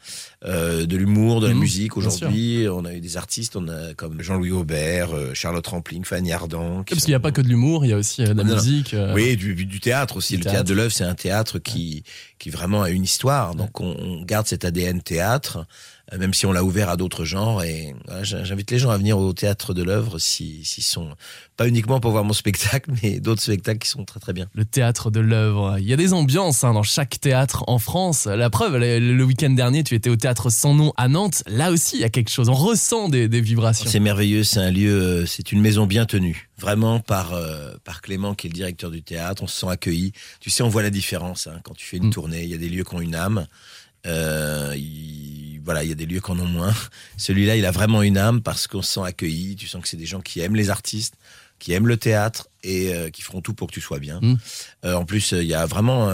euh, 0.45 0.87
de 0.87 0.97
l'humour, 0.97 1.41
de 1.41 1.47
la 1.49 1.55
Mhm, 1.55 1.61
musique. 1.61 1.97
Aujourd'hui, 1.97 2.67
on 2.71 2.85
a 2.85 2.93
eu 2.95 3.01
des 3.01 3.17
artistes, 3.17 3.57
on 3.57 3.69
a 3.69 3.95
comme 3.95 4.21
Jean-Louis 4.23 4.51
Aubert, 4.53 5.15
euh, 5.15 5.31
Charlotte 5.35 5.67
Rampling, 5.67 6.05
Fanny 6.05 6.33
Ardant. 6.33 6.83
qui 6.85 6.91
Parce 6.95 7.01
sont- 7.01 7.05
qu'il 7.07 7.13
n'y 7.13 7.17
a 7.17 7.21
pas 7.21 7.33
que 7.33 7.41
de 7.41 7.49
l'humour, 7.49 7.85
il 7.85 7.89
y 7.91 7.93
a 7.93 7.97
aussi 7.97 8.23
euh, 8.23 8.33
de 8.35 8.39
la 8.39 8.45
Non, 8.45 8.55
musique. 8.55 8.95
euh, 8.95 9.13
Oui, 9.15 9.37
du, 9.37 9.55
du 9.55 9.81
théâtre 9.81 10.17
aussi. 10.17 10.35
Du 10.35 10.39
le 10.39 10.43
théâtre. 10.45 10.55
théâtre, 10.57 10.69
de 10.71 10.75
l'œuvre, 10.75 10.93
c'est 10.93 11.05
un 11.05 11.15
théâtre 11.15 11.59
qui, 11.59 12.03
qui 12.39 12.51
vraiment 12.51 12.83
a 12.83 12.91
une 12.91 13.05
histoire. 13.05 13.55
Donc 13.55 13.81
on, 13.81 13.97
on 13.99 14.23
garde 14.23 14.47
cet 14.47 14.65
ADN 14.65 15.01
théâtre, 15.03 15.67
même 16.19 16.35
si 16.35 16.47
on 16.47 16.53
l'a 16.53 16.63
ouvert 16.63 16.89
à 16.91 16.97
d'autres 16.97 17.25
genres. 17.25 17.63
Et 17.63 17.95
voilà, 18.07 18.23
j'invite 18.23 18.71
les 18.71 18.79
gens 18.79 18.91
à 18.91 18.99
venir 18.99 19.19
au 19.19 19.33
théâtre 19.33 19.75
de 19.75 19.83
l'œuvre 19.83 20.19
s'ils 20.19 20.65
sont 20.65 21.11
pas 21.57 21.67
uniquement 21.69 22.01
pour 22.01 22.11
voir 22.11 22.25
mon 22.25 22.33
spectacle, 22.33 22.91
mais 23.03 23.21
d'autres 23.21 23.43
spectacles 23.43 23.79
qui 23.79 23.89
sont 23.89 24.05
très 24.05 24.21
très 24.21 24.33
bien. 24.33 24.47
Le 24.55 24.65
théâtre 24.65 25.11
de 25.11 25.21
l'œuvre. 25.21 25.77
Il 25.79 25.87
y 25.87 25.93
a 25.93 25.97
des 25.97 26.13
ambiances 26.13 26.63
hein, 26.65 26.75
dans 26.75 26.83
chaque 26.83 27.21
théâtre 27.21 27.65
en 27.69 27.79
France. 27.79 28.27
La 28.27 28.51
preuve, 28.51 28.77
le, 28.77 28.99
le 28.99 29.25
week-end 29.25 29.51
dernier, 29.51 29.83
tu 29.85 29.95
étais 29.95 30.11
au 30.11 30.17
théâtre 30.17 30.51
sans 30.51 30.75
nom 30.75 30.93
à 30.97 31.09
Nantes. 31.09 31.43
Là 31.47 31.71
aussi, 31.71 31.97
il 31.97 32.01
y 32.01 32.05
a 32.05 32.11
quelque 32.11 32.31
chose. 32.31 32.49
On 32.49 32.55
ressent 32.55 33.09
des, 33.09 33.29
des 33.29 33.41
vibrations. 33.41 33.89
C'est 33.91 34.01
merveilleux, 34.01 34.45
c'est 34.45 34.61
un 34.61 34.71
lieu, 34.71 34.93
euh, 35.01 35.27
c'est 35.27 35.53
une 35.53 35.61
maison 35.61 35.87
bien 35.87 36.07
tenue, 36.07 36.49
vraiment 36.59 37.01
par 37.01 37.33
euh, 37.35 37.73
par 37.85 38.03
Clément 38.03 38.35
qui 38.35 38.47
est 38.47 38.51
le 38.51 38.55
directeur 38.55 38.91
du 38.91 39.03
théâtre. 39.03 39.43
On 39.43 39.47
se 39.47 39.59
sent 39.61 39.69
accueilli. 39.69 40.13
Tu 40.41 40.51
sais, 40.51 40.63
on 40.63 40.69
voit 40.69 40.83
la 40.83 40.91
différence 40.91 41.47
hein, 41.47 41.61
quand 41.65 41.75
tu 41.75 41.87
fais 41.87 41.97
une 41.97 42.09
Mm. 42.09 42.11
tournée. 42.11 42.43
Il 42.45 42.51
y 42.51 42.55
a 42.55 42.59
des 42.59 42.69
lieux 42.69 42.85
qui 42.85 42.95
ont 42.95 43.01
une 43.01 43.15
âme. 43.15 43.47
Euh, 44.07 44.75
il- 44.77 45.34
voilà, 45.65 45.83
il 45.83 45.89
y 45.89 45.93
a 45.93 45.97
des 45.97 46.07
lieux 46.07 46.21
qui 46.21 46.31
en 46.31 46.39
ont 46.39 46.47
moins. 46.47 46.75
Celui-là, 47.17 47.57
il 47.57 47.65
a 47.67 47.71
vraiment 47.71 48.03
une 48.03 48.19
âme 48.19 48.43
parce 48.43 48.67
qu'on 48.67 48.83
se 48.83 48.93
sent 48.93 49.01
accueilli. 49.05 49.57
Tu 49.57 49.67
sens 49.67 49.83
que 49.83 49.89
c'est 49.89 49.97
des 49.97 50.07
gens 50.07 50.21
qui 50.21 50.41
aiment 50.41 50.57
les 50.57 50.71
artistes, 50.71 51.15
qui 51.59 51.73
aiment 51.73 51.89
le 51.89 51.97
théâtre 51.97 52.49
et 52.63 52.95
euh, 52.95 53.11
qui 53.11 53.23
feront 53.23 53.41
tout 53.41 53.55
pour 53.55 53.69
que 53.69 53.73
tu 53.73 53.81
sois 53.81 53.99
bien. 53.99 54.21
Mm. 54.21 54.39
Euh, 54.85 54.95
en 54.95 55.05
plus, 55.05 55.33
euh, 55.33 55.43
il 55.43 55.49
y 55.49 55.55
a 55.55 55.67
vraiment 55.67 56.11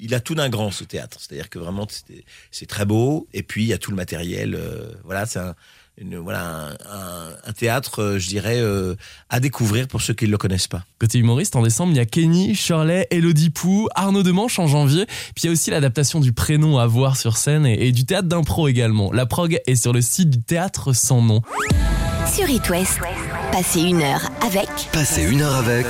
il 0.00 0.14
a 0.14 0.20
tout 0.20 0.36
d'un 0.36 0.48
grand 0.48 0.70
ce 0.70 0.84
théâtre, 0.84 1.18
c'est-à-dire 1.20 1.50
que 1.50 1.58
vraiment 1.58 1.84
c'est- 1.90 2.24
c'est 2.52 2.66
très 2.66 2.84
beau 2.84 3.26
et 3.32 3.42
puis 3.42 3.64
il 3.64 3.66
y 3.66 3.72
a 3.72 3.78
tout 3.78 3.90
le 3.90 3.96
matériel. 3.96 4.54
euh, 4.54 4.92
voilà, 5.02 5.26
c'est 5.26 5.40
un, 5.40 5.56
une- 6.00 6.16
voilà 6.18 6.68
un, 7.46 7.52
théâtre, 7.52 8.02
euh, 8.02 8.18
je 8.18 8.28
dirais, 8.28 8.58
euh, 8.58 8.94
à 9.30 9.40
découvrir 9.40 9.88
pour 9.88 10.00
ceux 10.00 10.14
qui 10.14 10.26
ne 10.26 10.30
le 10.30 10.38
connaissent 10.38 10.68
pas. 10.68 10.84
Côté 10.98 11.18
humoriste, 11.18 11.56
en 11.56 11.62
décembre, 11.62 11.92
il 11.92 11.96
y 11.96 12.00
a 12.00 12.06
Kenny, 12.06 12.54
Shirley, 12.54 13.06
Elodie 13.10 13.50
Pou, 13.50 13.88
Arnaud 13.94 14.22
Demanche 14.22 14.58
en 14.58 14.66
janvier. 14.66 15.06
Puis 15.06 15.44
il 15.44 15.46
y 15.46 15.48
a 15.48 15.52
aussi 15.52 15.70
l'adaptation 15.70 16.20
du 16.20 16.32
prénom 16.32 16.78
à 16.78 16.86
voir 16.86 17.16
sur 17.16 17.36
scène 17.36 17.66
et, 17.66 17.88
et 17.88 17.92
du 17.92 18.04
théâtre 18.04 18.28
d'impro 18.28 18.68
également. 18.68 19.12
La 19.12 19.26
prog 19.26 19.60
est 19.66 19.76
sur 19.76 19.92
le 19.92 20.00
site 20.00 20.30
du 20.30 20.40
théâtre 20.42 20.92
sans 20.92 21.22
nom. 21.22 21.42
Sur 22.32 22.48
It 22.50 22.68
West, 22.68 22.98
passez 23.52 23.80
une 23.80 24.02
heure 24.02 24.28
avec 24.42 24.68
Passez 24.92 25.24
une 25.24 25.40
heure 25.40 25.54
avec 25.56 25.86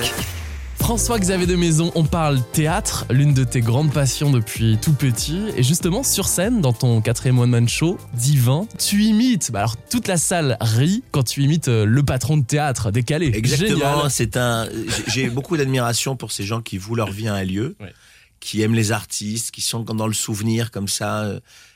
François-Xavier 0.88 1.46
de 1.46 1.54
Maison, 1.54 1.92
on 1.96 2.04
parle 2.04 2.40
théâtre, 2.52 3.04
l'une 3.10 3.34
de 3.34 3.44
tes 3.44 3.60
grandes 3.60 3.92
passions 3.92 4.30
depuis 4.30 4.78
tout 4.80 4.94
petit. 4.94 5.38
Et 5.54 5.62
justement, 5.62 6.02
sur 6.02 6.26
scène, 6.26 6.62
dans 6.62 6.72
ton 6.72 7.02
quatrième 7.02 7.38
One 7.38 7.50
Man 7.50 7.68
Show, 7.68 7.98
Divin, 8.14 8.66
tu 8.78 9.02
imites, 9.04 9.52
bah 9.52 9.58
alors 9.58 9.76
toute 9.90 10.08
la 10.08 10.16
salle 10.16 10.56
rit 10.62 11.02
quand 11.10 11.24
tu 11.24 11.42
imites 11.42 11.68
euh, 11.68 11.84
le 11.84 12.02
patron 12.02 12.38
de 12.38 12.42
théâtre, 12.42 12.90
décalé. 12.90 13.30
Exactement, 13.34 14.08
c'est 14.08 14.38
un. 14.38 14.66
j'ai- 14.70 15.24
J'ai 15.24 15.28
beaucoup 15.28 15.58
d'admiration 15.58 16.16
pour 16.16 16.32
ces 16.32 16.44
gens 16.44 16.62
qui 16.62 16.78
vouent 16.78 16.94
leur 16.96 17.10
vie 17.10 17.28
à 17.28 17.34
un 17.34 17.44
lieu, 17.44 17.76
Ouais. 17.80 17.92
qui 18.40 18.62
aiment 18.62 18.74
les 18.74 18.90
artistes, 18.90 19.50
qui 19.50 19.60
sont 19.60 19.80
dans 19.80 20.06
le 20.06 20.14
souvenir 20.14 20.70
comme 20.70 20.88
ça. 20.88 21.30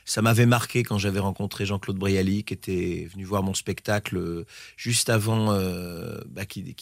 Ça 0.05 0.21
m'avait 0.21 0.45
marqué 0.45 0.83
quand 0.83 0.97
j'avais 0.97 1.19
rencontré 1.19 1.65
Jean-Claude 1.65 1.97
Brialy, 1.97 2.43
qui 2.43 2.53
était 2.53 3.07
venu 3.11 3.23
voir 3.23 3.41
mon 3.43 3.53
spectacle 3.53 4.17
euh, 4.17 4.45
juste 4.77 5.09
avant 5.09 5.53
euh, 5.53 6.19
bah, 6.29 6.45
qu'il 6.45 6.73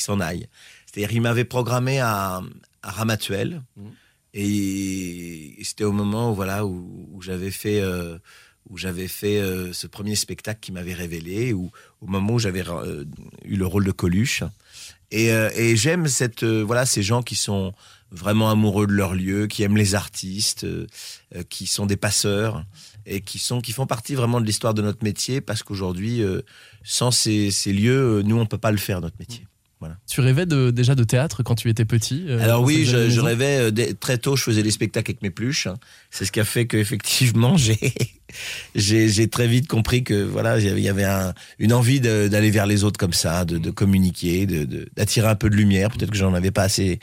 s'en 0.00 0.20
aille. 0.20 0.48
C'est-à-dire, 0.86 1.12
il 1.12 1.20
m'avait 1.20 1.44
programmé 1.44 2.00
à, 2.00 2.42
à 2.82 2.90
Ramatuel, 2.90 3.62
Mhm. 3.76 3.90
et, 4.34 5.60
et 5.60 5.64
c'était 5.64 5.84
au 5.84 5.92
moment 5.92 6.32
où 6.32 6.34
voilà 6.34 6.66
où, 6.66 7.08
où 7.12 7.22
j'avais 7.22 7.50
fait. 7.50 7.80
euh, 7.80 8.18
où 8.68 8.76
fait 8.78 9.38
euh, 9.40 9.72
ce 9.72 9.86
premier 9.86 10.16
spectacle 10.16 10.58
qui 10.60 10.72
m'avait 10.72 10.92
révélé, 10.92 11.52
ou 11.52 11.70
au 12.00 12.06
moment 12.08 12.32
où 12.34 12.38
j'avais 12.40 12.64
eu 13.44 13.56
le 13.56 13.64
rôle 13.64 13.84
de 13.84 13.92
Coluche. 13.92 14.42
Et, 15.10 15.32
euh, 15.32 15.50
et 15.54 15.76
j'aime 15.76 16.08
cette 16.08 16.42
euh, 16.42 16.62
voilà 16.64 16.84
ces 16.86 17.02
gens 17.02 17.22
qui 17.22 17.36
sont 17.36 17.72
vraiment 18.10 18.50
amoureux 18.50 18.86
de 18.86 18.92
leur 18.92 19.14
lieu, 19.14 19.46
qui 19.46 19.62
aiment 19.62 19.76
les 19.76 19.94
artistes, 19.94 20.64
euh, 20.64 20.86
qui 21.48 21.66
sont 21.66 21.86
des 21.86 21.96
passeurs 21.96 22.64
et 23.04 23.20
qui 23.20 23.38
sont 23.38 23.60
qui 23.60 23.72
font 23.72 23.86
partie 23.86 24.14
vraiment 24.14 24.40
de 24.40 24.46
l'histoire 24.46 24.74
de 24.74 24.82
notre 24.82 25.04
métier 25.04 25.40
parce 25.40 25.62
qu'aujourd'hui 25.62 26.22
sans 26.82 27.12
ces, 27.12 27.50
ces 27.52 27.72
lieux 27.72 28.22
nous 28.22 28.36
on 28.36 28.46
peut 28.46 28.58
pas 28.58 28.72
le 28.72 28.78
faire 28.78 29.00
notre 29.00 29.16
métier. 29.18 29.46
Tu 30.08 30.20
rêvais 30.22 30.46
de, 30.46 30.70
déjà 30.70 30.94
de 30.94 31.04
théâtre 31.04 31.42
quand 31.42 31.54
tu 31.54 31.68
étais 31.68 31.84
petit 31.84 32.24
euh, 32.28 32.40
Alors 32.42 32.62
oui, 32.62 32.84
je, 32.86 33.20
rêvais 33.20 33.58
euh, 33.66 33.70
dès- 33.70 33.92
très 33.94 34.16
tôt, 34.18 34.34
je 34.34 34.42
faisais 34.42 34.62
des 34.62 34.70
spectacles 34.70 35.10
avec 35.10 35.22
mes 35.22 35.30
pluches. 35.30 35.68
C'est 36.10 36.24
ce 36.24 36.32
qui 36.32 36.40
a 36.40 36.44
fait 36.44 36.66
que 36.66 36.76
effectivement 36.78 37.56
j'ai 38.74 39.28
très 39.28 39.46
vite 39.48 39.68
compris 39.68 40.02
que 40.04 40.14
voilà, 40.22 40.58
il 40.58 40.78
y 40.80 40.88
avait- 40.88 41.04
un, 41.04 41.34
une 41.58 41.72
envie 41.72 42.00
d'aller 42.00 42.50
vers 42.50 42.66
les 42.66 42.84
autres 42.84 42.98
comme 42.98 43.12
ça, 43.12 43.44
de, 43.44 43.58
de 43.58 43.70
communiquer, 43.70 44.46
de- 44.46 44.88
d'attirer 44.96 45.28
un 45.28 45.34
peu 45.34 45.50
de 45.50 45.56
lumière. 45.56 45.90
Peut-être 45.90 46.10
que 46.10 46.16
j'en 46.16 46.34
avais 46.34 46.50
pas 46.50 46.62
assez 46.62 46.98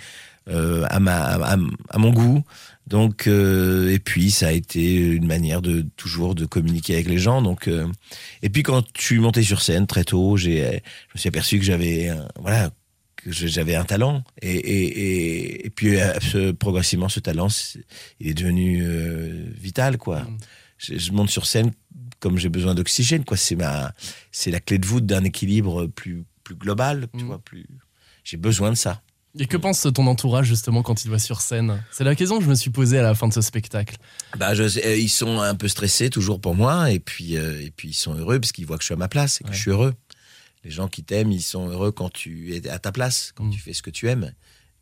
euh, 0.49 0.85
à 0.89 0.99
ma 0.99 1.17
à, 1.35 1.57
à 1.89 1.97
mon 1.97 2.11
goût. 2.11 2.43
Donc 2.87 3.27
euh, 3.27 3.89
et 3.91 3.99
puis 3.99 4.29
ça 4.29 4.47
a 4.47 4.51
été 4.51 4.95
une 4.97 5.25
manière 5.25 5.61
de 5.61 5.85
toujours 5.95 6.35
de 6.35 6.45
communiquer 6.45 6.95
avec 6.95 7.07
les 7.07 7.17
gens. 7.17 7.41
Donc 7.41 7.67
euh, 7.67 7.87
et 8.41 8.49
puis 8.49 8.61
quand 8.63 8.83
je 8.97 9.01
suis 9.01 9.19
monté 9.19 9.41
sur 9.43 9.61
scène 9.61 9.87
très 9.87 10.03
tôt, 10.03 10.35
j'ai 10.37 10.59
je 10.61 11.13
me 11.15 11.19
suis 11.19 11.29
aperçu 11.29 11.59
que 11.59 11.65
j'avais 11.65 12.09
un- 12.09 12.27
voilà 12.39 12.71
que 13.15 13.31
j'avais 13.31 13.75
un 13.75 13.85
talent 13.85 14.21
et 14.41 14.51
et, 14.51 14.83
et, 14.83 15.65
et 15.67 15.69
puis 15.69 15.95
progressivement 16.59 17.07
ce 17.07 17.21
talent 17.21 17.47
il 18.19 18.27
est 18.27 18.33
devenu 18.33 18.83
vital 19.57 19.97
quoi. 19.97 20.21
Mm. 20.23 20.37
Je, 20.77 20.97
je 20.97 21.11
monte 21.13 21.29
sur 21.29 21.45
scène 21.45 21.71
comme 22.19 22.37
j'ai 22.37 22.49
besoin 22.49 22.75
d'oxygène 22.75 23.23
quoi. 23.23 23.37
C'est 23.37 23.55
ma 23.55 23.93
c'est 24.33 24.51
la 24.51 24.59
clé 24.59 24.77
de 24.77 24.85
voûte 24.85 25.05
d'un 25.05 25.23
équilibre 25.23 25.85
plus 25.87 26.25
plus 26.43 26.55
global. 26.55 27.07
Tu 27.17 27.23
Mm. 27.23 27.27
vois 27.27 27.39
plus 27.39 27.65
j'ai 28.25 28.35
besoin 28.37 28.71
de 28.71 28.75
ça. 28.77 29.01
Et 29.39 29.47
que 29.47 29.57
pense 29.57 29.87
ton 29.95 30.05
entourage 30.07 30.45
justement 30.47 30.83
quand 30.83 31.03
il 31.05 31.07
voit 31.09 31.17
sur 31.19 31.41
scène? 31.41 31.83
C'est 31.91 32.03
la 32.03 32.15
question 32.15 32.37
que 32.37 32.43
je 32.43 32.49
me 32.49 32.55
suis 32.55 32.69
posée 32.69 32.99
à 32.99 33.01
la 33.01 33.15
fin 33.15 33.27
de 33.27 33.33
ce 33.33 33.41
spectacle. 33.41 33.97
Bah, 34.37 34.53
je, 34.53 34.63
euh, 34.63 34.95
ils 34.95 35.09
sont 35.09 35.39
un 35.39 35.55
peu 35.55 35.67
stressés 35.67 36.09
toujours 36.11 36.39
pour 36.39 36.53
moi, 36.53 36.91
et 36.91 36.99
puis 36.99 37.35
euh, 37.37 37.59
et 37.61 37.71
puis 37.71 37.89
ils 37.89 37.93
sont 37.95 38.13
heureux 38.13 38.39
parce 38.39 38.51
qu'ils 38.51 38.67
voient 38.67 38.77
que 38.77 38.83
je 38.83 38.87
suis 38.87 38.93
à 38.93 38.97
ma 38.97 39.07
place 39.07 39.41
et 39.41 39.43
que 39.43 39.49
Ouais. 39.49 39.55
je 39.55 39.59
suis 39.61 39.71
heureux. 39.71 39.93
Les 40.63 40.69
gens 40.71 40.87
qui 40.87 41.03
t'aiment, 41.03 41.31
ils 41.31 41.41
sont 41.41 41.67
heureux 41.67 41.91
quand 41.91 42.09
tu 42.11 42.55
es 42.55 42.69
à 42.69 42.77
ta 42.79 42.91
place, 42.91 43.31
quand 43.35 43.45
Mm. 43.45 43.49
tu 43.51 43.59
fais 43.59 43.73
ce 43.73 43.81
que 43.81 43.89
tu 43.89 44.07
aimes 44.07 44.31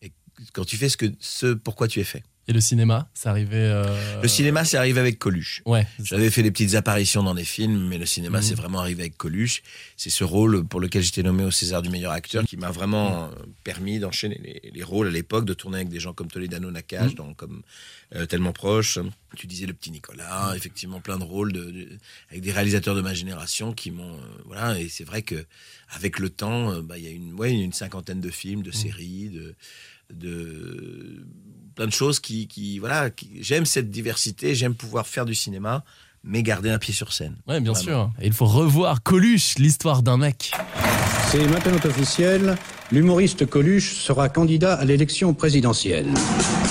et 0.01 0.11
quand 0.53 0.65
tu 0.65 0.75
fais 0.77 0.89
ce 0.89 0.97
que 0.97 1.05
ce 1.19 1.53
pourquoi 1.53 1.87
tu 1.87 1.99
es 2.01 2.03
fait. 2.03 2.23
Et 2.47 2.53
le 2.53 2.59
cinéma, 2.59 3.07
ça 3.13 3.29
arrivait. 3.29 3.55
euh, 3.55 4.21
Le 4.21 4.27
cinéma, 4.27 4.65
c'est 4.65 4.75
arrivé 4.75 4.99
avec 4.99 5.19
Coluche. 5.19 5.61
Ouais. 5.65 5.87
J'avais 6.03 6.29
fait 6.31 6.41
des 6.41 6.49
petites 6.51 6.73
apparitions 6.73 7.21
dans 7.23 7.35
des 7.35 7.45
films, 7.45 7.87
mais 7.87 7.97
le 7.99 8.05
cinéma, 8.07 8.39
Mhm. 8.39 8.43
c'est 8.43 8.55
vraiment 8.55 8.79
arrivé 8.79 9.03
avec 9.03 9.15
Coluche. 9.15 9.61
C'est 9.95 10.09
ce 10.09 10.23
rôle 10.23 10.65
pour 10.67 10.79
lequel 10.79 11.03
j'étais 11.03 11.21
nommé 11.23 11.43
au 11.45 11.51
César 11.51 11.81
du 11.83 11.89
meilleur 11.89 12.11
acteur 12.11 12.43
qui 12.43 12.57
m'a 12.57 12.71
vraiment 12.71 13.25
euh, 13.25 13.27
permis 13.63 13.99
d'enchaîner 13.99 14.39
les, 14.43 14.71
les 14.73 14.83
rôles 14.83 15.07
à 15.07 15.11
l'époque, 15.11 15.45
de 15.45 15.53
tourner 15.53 15.77
avec 15.77 15.89
des 15.89 15.99
gens 15.99 16.13
comme 16.13 16.27
Toledano 16.29 16.71
Nakash, 16.71 17.15
Mhm. 17.15 17.35
comme 17.35 17.61
euh, 18.15 18.25
Tellement 18.25 18.53
Proche. 18.53 18.97
Tu 19.37 19.45
disais 19.47 19.67
le 19.67 19.73
petit 19.73 19.91
Nicolas, 19.91 20.53
effectivement 20.55 20.99
plein 20.99 21.19
de 21.19 21.23
rôles 21.23 21.53
de, 21.53 21.63
de- 21.71 21.89
avec 22.31 22.41
des 22.41 22.51
réalisateurs 22.51 22.95
de 22.95 23.01
ma 23.01 23.13
génération 23.13 23.71
qui 23.71 23.91
m'ont... 23.91 24.15
euh, 24.15 24.41
voilà, 24.45 24.77
et 24.79 24.89
c'est 24.89 25.05
vrai 25.05 25.21
que 25.21 25.45
avec 25.91 26.17
le 26.19 26.29
temps, 26.29 26.81
bah, 26.81 26.97
il 26.97 27.03
y 27.03 27.07
a 27.07 27.11
une, 27.11 27.33
ouais, 27.33 27.51
une 27.53 27.71
cinquantaine 27.71 28.19
de 28.19 28.29
films, 28.31 28.63
de 28.63 28.71
séries, 28.71 29.29
de 29.29 29.55
de 30.13 31.25
plein 31.81 31.87
de 31.87 31.93
choses 31.93 32.19
qui, 32.19 32.45
qui 32.47 32.77
voilà 32.77 33.09
qui- 33.09 33.27
j'aime 33.41 33.65
cette 33.65 33.89
diversité 33.89 34.53
j'aime 34.53 34.75
pouvoir 34.75 35.07
faire 35.07 35.25
du 35.25 35.33
cinéma 35.33 35.83
mais 36.23 36.43
garder 36.43 36.69
un 36.69 36.77
pied 36.77 36.93
sur 36.93 37.11
scène 37.11 37.33
Ouais, 37.47 37.59
bien 37.59 37.71
Vraiment. 37.71 37.83
sûr. 37.83 38.11
Et 38.21 38.27
il 38.27 38.33
faut 38.33 38.45
revoir 38.45 39.01
Coluche, 39.01 39.55
l'histoire 39.57 40.03
d'un 40.03 40.17
mec. 40.17 40.51
C'est 41.31 41.43
maintenant 41.47 41.79
officiel, 41.83 42.55
l'humoriste 42.91 43.47
Coluche 43.47 43.95
sera 43.95 44.29
candidat 44.29 44.75
à 44.75 44.85
l'élection 44.85 45.33
présidentielle. 45.33 46.05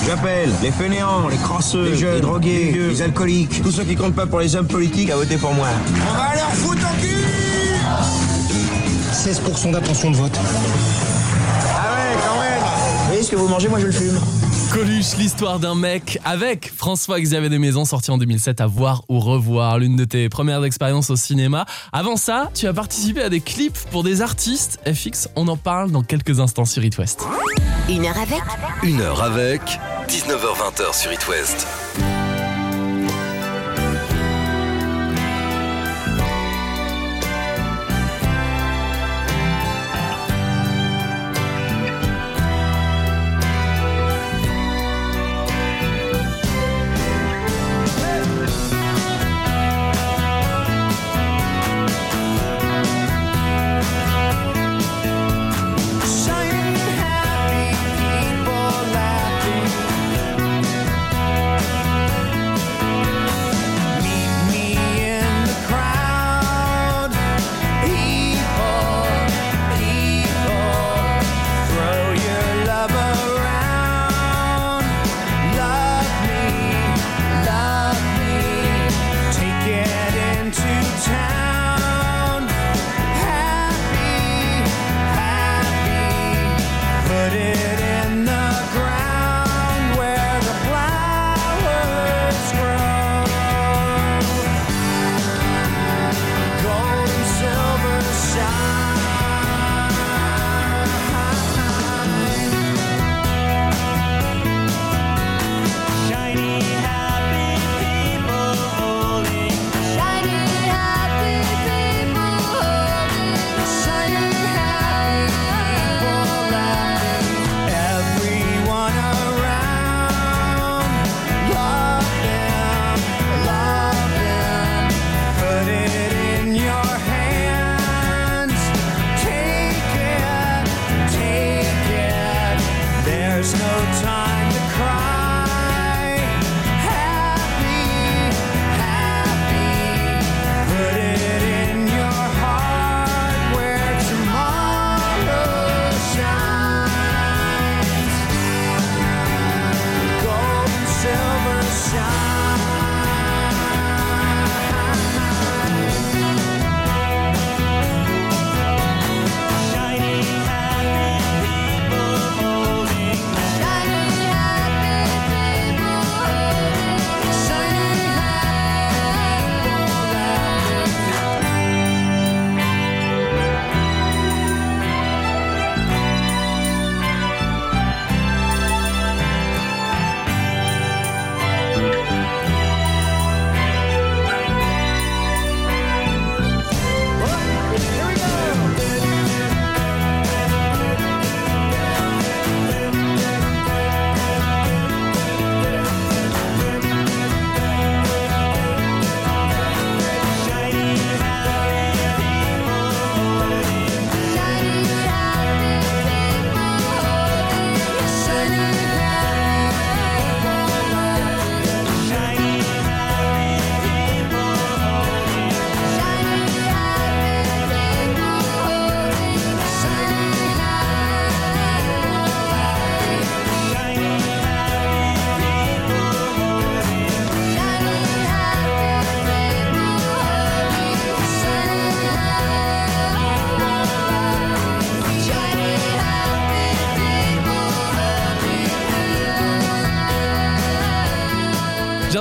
J'appelle 0.07 0.49
les 0.62 0.71
fainéants, 0.71 1.26
les 1.29 1.37
crasseux, 1.38 1.90
les 1.90 1.97
jeunes, 1.99 2.14
les 2.14 2.21
drogués, 2.21 2.71
les, 2.71 3.02
alcooliques, 3.02 3.61
tous 3.64 3.73
ceux 3.73 3.83
qui 3.85 3.97
comptent 3.97 4.14
pas 4.14 4.26
pour 4.29 4.38
les 4.38 4.55
hommes 4.55 4.69
politiques 4.69 5.11
à 5.11 5.17
voter 5.17 5.37
pour 5.38 5.52
moi. 5.55 5.67
On 6.09 6.14
va 6.17 6.33
leur 6.37 6.52
foutre 6.52 6.87
en 6.87 6.95
cul 7.00 7.26
16% 9.12 9.73
d'attention 9.73 10.12
de 10.12 10.17
vote. 10.17 10.38
Ah 10.38 11.97
ouais, 11.97 12.17
quand 12.25 12.40
même 12.40 12.62
Vous 13.00 13.07
voyez 13.09 13.23
ce 13.25 13.31
que 13.33 13.37
vous 13.37 13.49
mangez, 13.49 13.67
moi 13.67 13.81
je 13.81 13.87
le 13.87 13.93
fume. 13.93 14.21
Coluche, 14.72 15.16
l'histoire 15.18 15.58
d'un 15.58 15.74
mec 15.74 16.18
avec 16.24 16.72
François-Xavier 16.72 17.48
Desmaisons, 17.48 17.84
sorti 17.84 18.10
en 18.12 18.18
2007 18.18 18.60
à 18.60 18.66
voir 18.66 19.02
ou 19.08 19.18
revoir, 19.18 19.78
l'une 19.78 19.96
de 19.96 20.04
tes 20.04 20.28
premières 20.28 20.64
expériences 20.64 21.10
au 21.10 21.16
cinéma. 21.16 21.66
Avant 21.92 22.16
ça, 22.16 22.50
tu 22.54 22.68
as 22.68 22.72
participé 22.72 23.22
à 23.22 23.28
des 23.28 23.40
clips 23.40 23.78
pour 23.90 24.04
des 24.04 24.22
artistes. 24.22 24.78
FX, 24.86 25.28
on 25.34 25.48
en 25.48 25.56
parle 25.56 25.90
dans 25.90 26.02
quelques 26.02 26.38
instants 26.38 26.64
sur 26.64 26.84
It 26.84 26.96
West. 26.98 27.26
Une 27.88 28.04
heure 28.04 28.18
avec 28.18 28.42
Une 28.84 29.00
heure 29.00 29.22
avec 29.22 29.60
19h20 30.08 30.94
sur 30.96 31.12
It 31.12 31.28
West. 31.28 31.66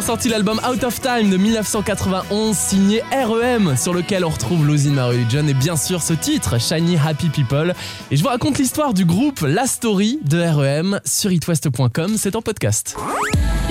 Sorti 0.10 0.28
l'album 0.28 0.60
Out 0.68 0.84
of 0.86 1.02
Time 1.02 1.30
de 1.30 1.38
1991 1.38 2.58
signé 2.58 3.04
REM 3.12 3.78
sur 3.78 3.94
lequel 3.94 4.26
on 4.26 4.30
retrouve 4.30 4.66
Losing 4.66 4.94
My 4.94 5.02
Religion 5.02 5.48
et 5.48 5.54
bien 5.54 5.76
sûr 5.76 6.02
ce 6.02 6.14
titre 6.14 6.60
Shiny 6.60 6.98
Happy 6.98 7.30
People. 7.30 7.76
Et 8.10 8.18
je 8.18 8.24
vous 8.24 8.30
raconte 8.30 8.58
l'histoire 8.58 8.96
du 8.96 9.06
groupe 9.06 9.42
La 9.42 9.68
Story 9.68 10.18
de 10.24 10.42
REM 10.42 11.00
sur 11.06 11.32
itwest.com, 11.32 12.16
c'est 12.18 12.36
en 12.36 12.42
podcast. 12.42 12.98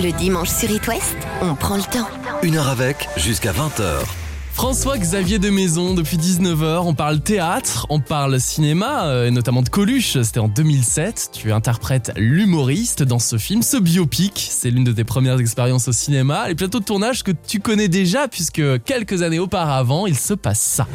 Le 0.01 0.13
dimanche 0.13 0.51
sur 0.51 0.71
It 0.71 0.87
West, 0.87 1.17
on 1.43 1.57
prend 1.57 1.75
le 1.75 1.83
temps. 1.83 2.09
Une 2.45 2.57
heure 2.57 2.69
avec, 2.69 3.09
jusqu'à 3.17 3.51
20h. 3.51 4.28
François-Xavier 4.59 5.39
de 5.39 5.51
Maison, 5.51 5.95
depuis 5.95 6.17
19h, 6.17 6.81
on 6.85 6.93
parle 6.93 7.21
théâtre, 7.21 7.87
on 7.91 8.01
parle 8.01 8.41
cinéma, 8.41 9.07
euh, 9.07 9.29
et 9.29 9.31
notamment 9.31 9.63
de 9.63 9.69
Coluche, 9.69 10.21
c'était 10.21 10.41
en 10.41 10.49
2007. 10.49 11.31
Tu 11.33 11.53
interprètes 11.53 12.11
l'humoriste 12.17 13.05
dans 13.05 13.21
ce 13.21 13.39
film, 13.39 13.63
ce 13.63 13.77
biopic. 13.77 14.49
C'est 14.51 14.73
l'une 14.73 14.83
de 14.83 14.91
tes 14.91 15.05
premières 15.05 15.39
expériences 15.39 15.87
au 15.87 15.93
cinéma. 15.93 16.49
Les 16.49 16.57
plateaux 16.57 16.81
de 16.81 16.85
tournage 16.85 17.23
que 17.23 17.31
tu 17.31 17.61
connais 17.61 17.87
déjà, 17.87 18.27
puisque 18.27 18.83
quelques 18.83 19.23
années 19.23 19.39
auparavant, 19.39 20.07
il 20.07 20.19
se 20.19 20.35
passe 20.35 20.59
ça. 20.61 20.89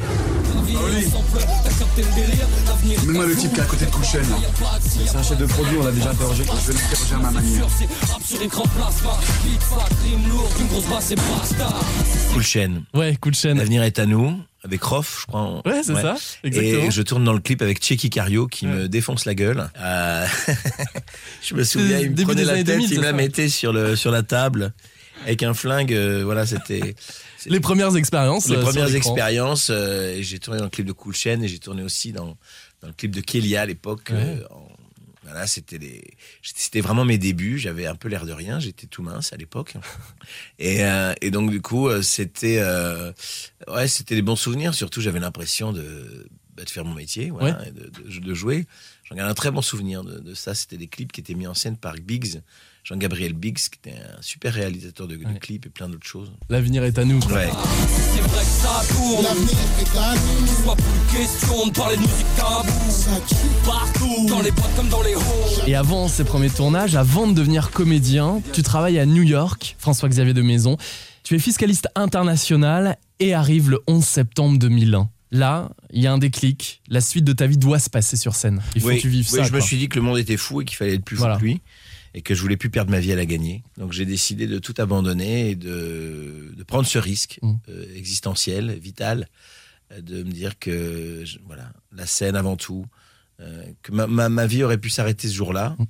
Mets-moi 1.96 3.28
le 3.28 3.36
type 3.36 3.54
qui 3.54 3.60
est 3.60 3.64
à 3.64 3.66
côté 3.66 3.86
de 3.86 3.92
Kouchen, 3.92 4.22
là. 4.22 4.38
C'est 4.82 5.16
un 5.16 5.22
chef 5.22 5.38
de 5.38 5.46
produit, 5.46 5.78
on 5.80 5.86
l'a 5.86 5.92
déjà 5.92 6.10
interrogé. 6.10 6.44
Je 6.44 6.72
vais 6.72 6.80
l'interroger 6.80 7.14
à 7.14 7.18
ma 7.20 7.32
manière. 7.32 7.68
Chaîne. 12.42 12.84
Ouais, 12.96 13.16
chaîne. 13.34 13.58
L'avenir 13.60 13.84
est 13.84 14.00
à 14.00 14.06
nous. 14.08 14.40
Avec 14.64 14.82
Rof, 14.82 15.20
je 15.22 15.26
crois. 15.28 15.62
Ouais, 15.66 15.84
c'est 15.84 15.94
ça, 15.94 16.16
exactement. 16.44 16.84
Et 16.86 16.92
je 16.92 17.02
tourne 17.02 17.24
dans 17.26 17.34
le 17.34 17.40
clip 17.40 17.62
avec 17.62 17.84
Checky 17.84 18.10
Cario 18.10 18.48
qui 18.48 18.66
me 18.66 18.88
défonce 18.88 19.26
la 19.26 19.36
gueule. 19.36 19.70
Euh, 19.80 20.26
je 21.44 21.54
me 21.54 21.64
souviens, 21.64 22.00
il 22.00 22.12
me 22.12 22.24
prenait 22.24 22.46
la 22.46 22.56
tête, 22.56 22.68
2000, 22.68 22.92
il 22.92 22.98
me 23.00 23.04
la 23.04 23.14
mettait 23.14 23.50
sur, 23.50 23.74
le, 23.74 23.96
sur 23.96 24.10
la 24.10 24.24
table 24.24 24.74
avec 25.26 25.44
un 25.44 25.54
flingue. 25.54 25.94
euh, 25.94 26.22
voilà, 26.24 26.46
c'était 26.46 26.96
Les 27.46 27.60
premières 27.60 27.96
expériences. 27.96 28.48
les 28.50 28.58
euh, 28.58 28.62
premières 28.62 28.94
expériences. 28.96 29.70
euh, 29.70 30.18
j'ai 30.22 30.40
tourné 30.40 30.60
dans 30.60 30.66
le 30.66 30.70
clip 30.70 30.86
de 30.86 30.92
Cool 30.92 31.14
Chain 31.16 31.42
et 31.42 31.48
j'ai 31.48 31.60
tourné 31.60 31.84
aussi 31.84 32.12
dans, 32.12 32.38
dans 32.82 32.88
le 32.88 32.94
clip 32.94 33.12
de 33.12 33.22
Kélia 33.22 33.62
à 33.62 33.66
l'époque. 33.66 34.12
euh, 34.12 34.38
voilà, 35.24 35.48
c'était 35.48 35.78
les, 35.78 36.04
c'était 36.42 36.82
vraiment 36.82 37.06
mes 37.06 37.18
débuts. 37.18 37.58
J'avais 37.58 37.86
un 37.86 37.96
peu 37.96 38.10
l'air 38.10 38.26
de 38.26 38.34
rien. 38.34 38.60
J'étais 38.60 38.88
tout 38.88 39.02
mince 39.04 39.32
à 39.32 39.38
l'époque. 39.38 39.76
Et, 40.60 40.84
euh, 40.84 41.14
et 41.22 41.32
donc 41.32 41.50
du 41.50 41.62
coup, 41.62 41.90
c'était, 42.02 42.62
ouais, 43.68 43.88
c'était 43.88 44.16
des 44.16 44.22
bons 44.22 44.36
souvenirs. 44.36 44.74
Surtout, 44.74 45.00
j'avais 45.02 45.20
l'impression 45.20 45.72
de, 45.72 46.28
de 46.56 46.70
faire 46.70 46.86
mon 46.86 46.94
métier, 46.94 47.30
voilà, 47.32 47.60
et 47.68 47.72
de, 47.72 47.90
de- 47.90 48.20
de 48.20 48.34
jouer. 48.34 48.66
J'en 49.06 49.16
garde 49.16 49.30
un 49.30 49.34
très 49.34 49.52
bon 49.52 49.62
souvenir 49.62 50.04
de, 50.04 50.20
de 50.20 50.34
ça. 50.34 50.54
C'était 50.56 50.78
des 50.78 50.88
clips 50.88 51.12
qui 51.12 51.20
étaient 51.22 51.34
mis 51.34 51.48
en 51.48 51.54
scène 51.54 51.78
par 51.78 51.96
Biggs, 51.96 52.42
Jean-Gabriel 52.84 53.34
Biggs, 53.34 53.58
qui 53.58 53.80
était 53.90 53.98
un 53.98 54.22
super 54.22 54.54
réalisateur 54.54 55.08
de, 55.08 55.16
de 55.16 55.40
clips 55.40 55.66
et 55.66 55.70
plein 55.70 55.90
d'autres 55.90 56.06
choses. 56.08 56.32
L'avenir 56.50 56.84
est 56.84 56.98
à 56.98 57.06
nous. 57.06 57.20
Ouais. 57.28 57.50
C'est 57.50 58.22
vrai 58.22 58.44
que 58.44 58.50
ça 58.50 58.82
tourne. 58.94 59.24
L'avenir 59.24 59.58
est 59.82 59.98
à 59.98 60.14
nous. 60.16 60.48
Soit 60.64 60.76
plus 60.76 61.18
question 61.18 61.68
de 61.68 61.72
parler 61.72 61.96
de 61.98 62.02
musique 62.02 62.36
tabou. 62.38 62.90
Ça 62.92 63.20
tue 63.28 63.36
partout. 63.66 64.28
Dans 64.28 64.42
les 64.42 64.52
boîtes 64.52 64.76
comme 64.76 64.90
dans 64.90 65.02
les 65.02 65.14
halls. 65.14 65.68
Et 65.70 65.76
avant 65.76 66.08
ces 66.08 66.24
premiers 66.24 66.50
tournages, 66.50 66.96
avant 66.96 67.28
de 67.28 67.34
devenir 67.34 67.72
comédien, 67.72 68.42
tu 68.54 68.64
travailles 68.64 69.00
à 69.00 69.06
New 69.06 69.24
York, 69.24 69.76
François-Xavier 69.80 70.34
de 70.34 70.42
Maison. 70.42 70.78
Tu 71.24 71.36
es 71.36 71.40
fiscaliste 71.40 71.88
international 71.96 72.98
et 73.20 73.34
arrive 73.34 73.70
le 73.70 73.80
11 73.88 74.04
septembre 74.04 74.60
2001. 74.60 75.10
Là, 75.34 75.72
il 75.92 76.02
y 76.02 76.08
a 76.08 76.14
un 76.14 76.18
déclic. 76.20 76.82
La 76.88 77.02
suite 77.02 77.26
de 77.26 77.34
ta 77.34 77.48
vie 77.48 77.58
doit 77.58 77.80
se 77.80 77.90
passer 77.90 78.16
sur 78.18 78.36
scène. 78.36 78.62
Il 78.76 78.82
faut 78.82 78.88
oui, 78.90 78.98
que 78.98 79.02
tu 79.02 79.10
vives 79.10 79.28
oui, 79.32 79.40
ça. 79.40 79.44
je 79.44 79.52
me 79.52 79.60
suis 79.60 79.78
dit 79.78 79.90
que 79.90 79.96
le 79.96 80.04
monde 80.04 80.18
était 80.20 80.38
fou 80.38 80.62
et 80.62 80.66
qu'il 80.66 80.78
fallait 80.78 80.94
être 80.94 81.04
plus 81.04 81.18
Voilà. 81.18 81.34
fou 81.36 81.40
que 81.42 81.46
lui 81.46 81.62
et 82.14 82.22
que 82.22 82.36
je 82.36 82.42
voulais 82.42 82.58
plus 82.58 82.70
perdre 82.70 82.92
ma 82.92 83.00
vie 83.00 83.12
à 83.12 83.16
la 83.16 83.26
gagner. 83.26 83.64
Donc 83.78 83.92
j'ai 83.92 84.06
décidé 84.06 84.46
de 84.46 84.60
tout 84.60 84.76
abandonner 84.78 85.50
et 85.50 85.56
de, 85.56 86.54
de 86.56 86.64
prendre 86.64 86.86
ce 86.88 87.00
risque 87.00 87.40
Mm. 87.42 87.54
euh, 87.70 87.96
existentiel, 87.96 88.78
vital, 88.80 89.28
euh, 89.92 90.00
de 90.02 90.22
me 90.22 90.32
dire 90.32 90.60
que 90.60 91.24
je- 91.26 91.40
voilà, 91.48 91.74
la 91.92 92.06
scène 92.06 92.36
avant 92.36 92.56
tout, 92.56 92.86
euh, 93.40 93.64
que 93.82 93.92
ma, 93.92 94.06
ma, 94.06 94.30
ma 94.30 94.46
vie 94.46 94.64
aurait 94.64 94.78
pu 94.78 94.92
s'arrêter 94.92 95.28
ce 95.28 95.34
jour-là. 95.34 95.76
Mm. 95.80 95.84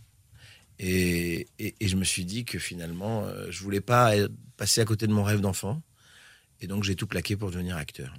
Et, 0.80 1.48
et, 1.60 1.76
et 1.82 1.88
je 1.90 1.96
me 1.98 2.06
suis 2.06 2.24
dit 2.24 2.46
que 2.46 2.58
finalement, 2.60 3.24
euh, 3.26 3.48
je 3.52 3.62
voulais 3.62 3.82
pas 3.82 4.14
passer 4.56 4.80
à 4.80 4.86
côté 4.86 5.08
de 5.08 5.12
mon 5.14 5.24
rêve 5.24 5.42
d'enfant. 5.42 5.82
Et 6.62 6.68
donc 6.68 6.86
j'ai 6.86 6.96
tout 6.96 7.08
plaqué 7.08 7.36
pour 7.36 7.52
devenir 7.52 7.76
acteur. 7.76 8.14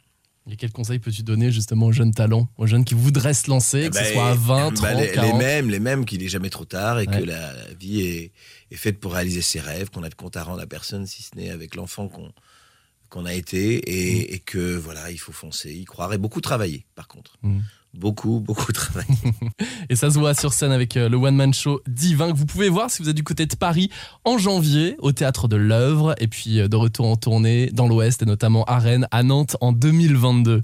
Et 0.51 0.57
quels 0.57 0.73
conseils 0.73 0.99
peux-tu 0.99 1.23
donner 1.23 1.51
justement 1.51 1.87
aux 1.87 1.93
jeunes 1.93 2.13
talents, 2.13 2.49
aux 2.59 2.67
jeunes 2.67 2.85
qui 2.85 2.93
voudraient 2.95 3.33
se 3.33 3.49
lancer, 3.49 3.89
que 3.89 3.97
Eh 3.97 3.99
ce 3.99 4.05
ben, 4.05 4.13
soit 4.13 4.29
à 4.31 4.35
20, 4.35 4.71
bah, 4.83 4.91
30, 4.91 5.01
les, 5.01 5.07
les 5.07 5.13
40 5.13 5.39
mêmes, 5.39 5.71
les 5.71 5.79
mêmes 5.81 6.05
qu'il 6.05 6.23
est 6.23 6.29
jamais 6.29 6.51
trop 6.51 6.67
tard 6.67 7.01
et 7.01 7.07
Ouais. 7.09 7.19
que 7.21 7.25
la 7.25 7.55
vie 7.81 8.01
est, 8.03 8.33
est 8.71 8.77
faite 8.77 9.01
pour 9.01 9.15
réaliser 9.15 9.41
ses 9.41 9.61
rêves, 9.61 9.89
qu'on 9.91 10.03
a 10.03 10.11
de 10.11 10.15
compte 10.15 10.37
à 10.37 10.43
rendre 10.45 10.61
à 10.61 10.67
personne 10.67 11.07
si 11.07 11.23
ce 11.23 11.35
n'est 11.37 11.51
avec 11.51 11.75
l'enfant 11.77 12.09
qu'on 12.09 12.31
qu'on 13.11 13.27
a 13.27 13.33
été 13.35 13.77
et, 13.87 14.23
Mm. 14.31 14.35
et 14.35 14.39
que 14.41 14.77
voilà, 14.77 15.11
il 15.13 15.19
faut 15.19 15.31
foncer, 15.33 15.73
y 15.73 15.85
croire 15.85 16.13
et 16.13 16.19
beaucoup 16.19 16.41
travailler 16.41 16.85
par 16.97 17.07
contre. 17.09 17.39
Mm. 17.43 17.61
Beaucoup, 17.95 18.41
beaucoup 18.41 18.73
travailler. 18.73 19.15
Et 19.89 19.97
ça 19.97 20.11
se 20.11 20.19
voit 20.19 20.35
sur 20.35 20.53
scène 20.53 20.73
avec 20.73 20.97
euh, 20.97 21.09
le 21.09 21.17
One 21.17 21.37
Man 21.37 21.55
Show 21.55 21.81
Divin 21.87 22.33
que 22.33 22.37
vous 22.37 22.47
pouvez 22.47 22.69
voir 22.69 22.91
si 22.91 23.03
vous 23.03 23.09
êtes 23.09 23.17
du 23.17 23.23
côté 23.23 23.47
de 23.47 23.55
Paris 23.55 23.91
en 24.25 24.37
janvier 24.37 24.97
au 24.99 25.13
théâtre 25.13 25.47
de 25.47 25.57
l'œuvre 25.57 26.15
et 26.19 26.27
puis 26.27 26.61
euh, 26.61 26.69
de 26.69 26.77
retour 26.77 27.07
en 27.07 27.17
tournée 27.17 27.71
dans 27.73 27.87
l'Ouest 27.87 28.23
et 28.23 28.27
notamment 28.27 28.65
à 28.65 28.79
Rennes, 28.79 29.07
à 29.11 29.23
Nantes 29.23 29.57
en 29.61 29.73
2022. 29.73 30.63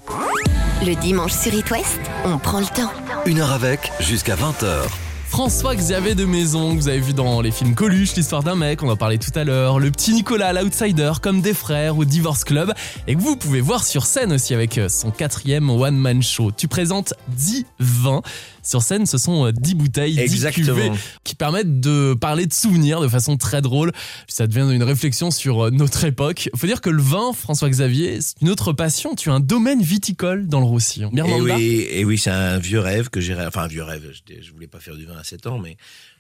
Le 0.83 1.01
dimanche 1.01 1.33
sur 1.33 1.55
It 1.55 1.71
West, 1.71 2.01
on 2.25 2.39
prend 2.39 2.61
le 2.61 2.67
temps. 2.67 2.91
Une 3.27 3.39
heure 3.39 3.53
avec, 3.53 3.93
jusqu'à 4.01 4.35
20h. 4.35 5.10
François 5.31 5.77
Xavier 5.77 6.17
de 6.17 6.25
Maison, 6.25 6.75
que 6.77 6.81
vous 6.83 6.89
avez 6.89 6.99
vu 6.99 7.15
dans 7.15 7.41
les 7.41 7.53
films 7.53 7.77
Coluche, 7.77 8.15
l'histoire 8.17 8.43
d'un 8.43 8.57
mec, 8.57 8.83
on 8.83 8.91
en 8.91 8.97
parlait 8.97 9.17
tout 9.17 9.31
à 9.37 9.45
l'heure, 9.45 9.79
le 9.79 9.91
petit 9.93 10.13
Nicolas, 10.13 10.53
l'outsider, 10.53 11.13
comme 11.23 11.41
des 11.41 11.55
frères 11.55 11.97
ou 11.97 12.05
Divorce 12.05 12.43
Club, 12.43 12.75
et 13.07 13.15
que 13.15 13.21
vous 13.21 13.37
pouvez 13.37 13.61
voir 13.61 13.85
sur 13.85 14.07
scène 14.07 14.33
aussi 14.33 14.55
avec 14.55 14.77
euh, 14.77 14.89
son 14.89 15.13
quatrième 15.13 15.71
One 15.71 15.97
Man 15.97 16.21
Show. 16.21 16.51
Tu 16.51 16.67
présentes 16.67 17.15
10 17.29 17.65
vins. 17.79 18.23
Sur 18.63 18.83
scène, 18.83 19.07
ce 19.07 19.17
sont 19.17 19.47
euh, 19.47 19.53
10 19.53 19.75
bouteilles, 19.77 20.17
10 20.17 20.21
Exactement. 20.21 20.67
cuvées 20.67 20.91
qui 21.25 21.35
permettent 21.35 21.81
de 21.81 22.15
parler 22.21 22.45
de 22.47 22.53
souvenirs 22.53 23.01
de 23.01 23.09
façon 23.09 23.37
très 23.39 23.63
drôle. 23.63 23.93
Ça 24.27 24.47
devient 24.47 24.69
une 24.75 24.83
réflexion 24.83 25.31
sur 25.31 25.67
euh, 25.67 25.71
notre 25.71 26.05
époque. 26.05 26.51
Faut 26.57 26.67
dire 26.67 26.81
que 26.83 26.91
le 26.91 27.01
vin, 27.01 27.33
François 27.33 27.71
Xavier, 27.71 28.21
c'est 28.21 28.35
une 28.43 28.51
autre 28.51 28.73
passion. 28.73 29.15
Tu 29.15 29.31
as 29.31 29.35
un 29.35 29.41
domaine 29.41 29.81
viticole 29.81 30.49
dans 30.49 30.61
le 30.61 30.67
Roussillon. 30.67 31.09
Et 31.13 31.15
Mirmanda 31.15 31.55
oui, 31.55 31.87
et 31.89 32.05
oui, 32.05 32.19
c'est 32.19 32.31
un 32.31 32.59
vieux 32.59 32.81
rêve 32.81 33.09
que 33.09 33.21
j'ai, 33.21 33.35
enfin 33.35 33.63
un 33.63 33.69
vieux 33.69 33.85
rêve. 33.85 34.11
Je 34.29 34.53
voulais 34.53 34.67
pas 34.67 34.81
faire 34.81 34.97
du 34.97 35.07
vin 35.07 35.20
à 35.21 35.25
7 35.25 35.47
ans, 35.47 35.59
mais 35.59 35.77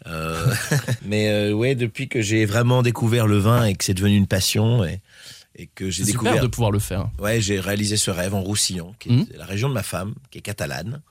euh, 0.06 0.46
mais 1.04 1.28
euh, 1.30 1.52
ouais, 1.52 1.74
depuis 1.74 2.08
que 2.08 2.20
j'ai 2.22 2.44
vraiment 2.44 2.82
découvert 2.82 3.26
le 3.26 3.38
vin 3.38 3.64
et 3.64 3.74
que 3.74 3.84
c'est 3.84 3.94
devenu 3.94 4.16
une 4.16 4.26
passion 4.26 4.84
et, 4.84 5.00
et 5.56 5.66
que 5.66 5.90
j'ai 5.90 6.04
C'est 6.04 6.12
super 6.12 6.22
découvert 6.24 6.42
de 6.42 6.48
pouvoir 6.48 6.70
le 6.70 6.78
faire. 6.78 7.10
Ouais, 7.18 7.40
j'ai 7.40 7.58
réalisé 7.60 7.96
ce 7.96 8.10
rêve 8.10 8.34
en 8.34 8.40
Roussillon, 8.40 8.94
qui 8.98 9.08
est 9.08 9.12
Mhm. 9.12 9.26
la 9.36 9.44
région 9.46 9.68
de 9.68 9.74
ma 9.74 9.82
femme, 9.82 10.14
qui 10.30 10.38
est 10.38 10.42
catalane. 10.42 11.02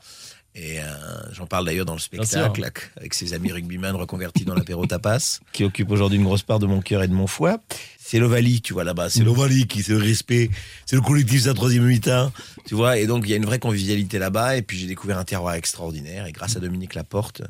Et 0.62 0.82
euh, 0.82 0.84
j'en 1.32 1.46
parle 1.46 1.66
d'ailleurs 1.66 1.86
dans 1.86 1.94
le 1.94 2.00
spectacle 2.00 2.56
sûr. 2.56 2.66
avec- 2.66 2.92
avec 2.98 3.14
ses 3.14 3.34
amis 3.34 3.52
rugbyman 3.54 3.96
reconvertis 3.96 4.44
dans 4.44 4.56
l'apéro 4.56 4.86
tapas, 4.86 5.40
qui 5.54 5.64
occupe 5.64 5.90
aujourd'hui 5.90 6.18
une 6.18 6.26
grosse 6.26 6.44
part 6.44 6.60
de 6.60 6.66
mon 6.66 6.82
cœur 6.82 7.02
et 7.02 7.08
de 7.08 7.14
mon 7.14 7.28
foie. 7.28 7.60
C'est 7.98 8.20
l'Ovalie, 8.20 8.60
tu 8.62 8.74
vois 8.74 8.84
là-bas. 8.84 9.10
C'est 9.10 9.24
l'Ovalie 9.24 9.68
qui, 9.68 9.84
c'est 9.84 9.94
le 9.94 10.00
respect, 10.00 10.50
c'est 10.86 10.96
le 10.98 11.02
collectif 11.02 11.44
de 11.44 11.48
la 11.48 11.54
troisième 11.54 11.86
mi-temps, 11.86 12.34
tu 12.66 12.76
vois. 12.76 12.98
Et 12.98 13.08
donc 13.08 13.24
il 13.26 13.30
y 13.30 13.34
a 13.34 13.38
une 13.38 13.46
vraie 13.46 13.60
convivialité 13.60 14.20
là-bas. 14.20 14.58
Et 14.58 14.62
puis 14.64 14.78
j'ai 14.78 14.88
découvert 14.88 15.18
un 15.18 15.24
terroir 15.24 15.54
extraordinaire. 15.54 16.26
Et 16.26 16.32
grâce 16.34 16.58
à 16.58 16.60
Dominique 16.60 16.96
Laporte, 16.96 17.44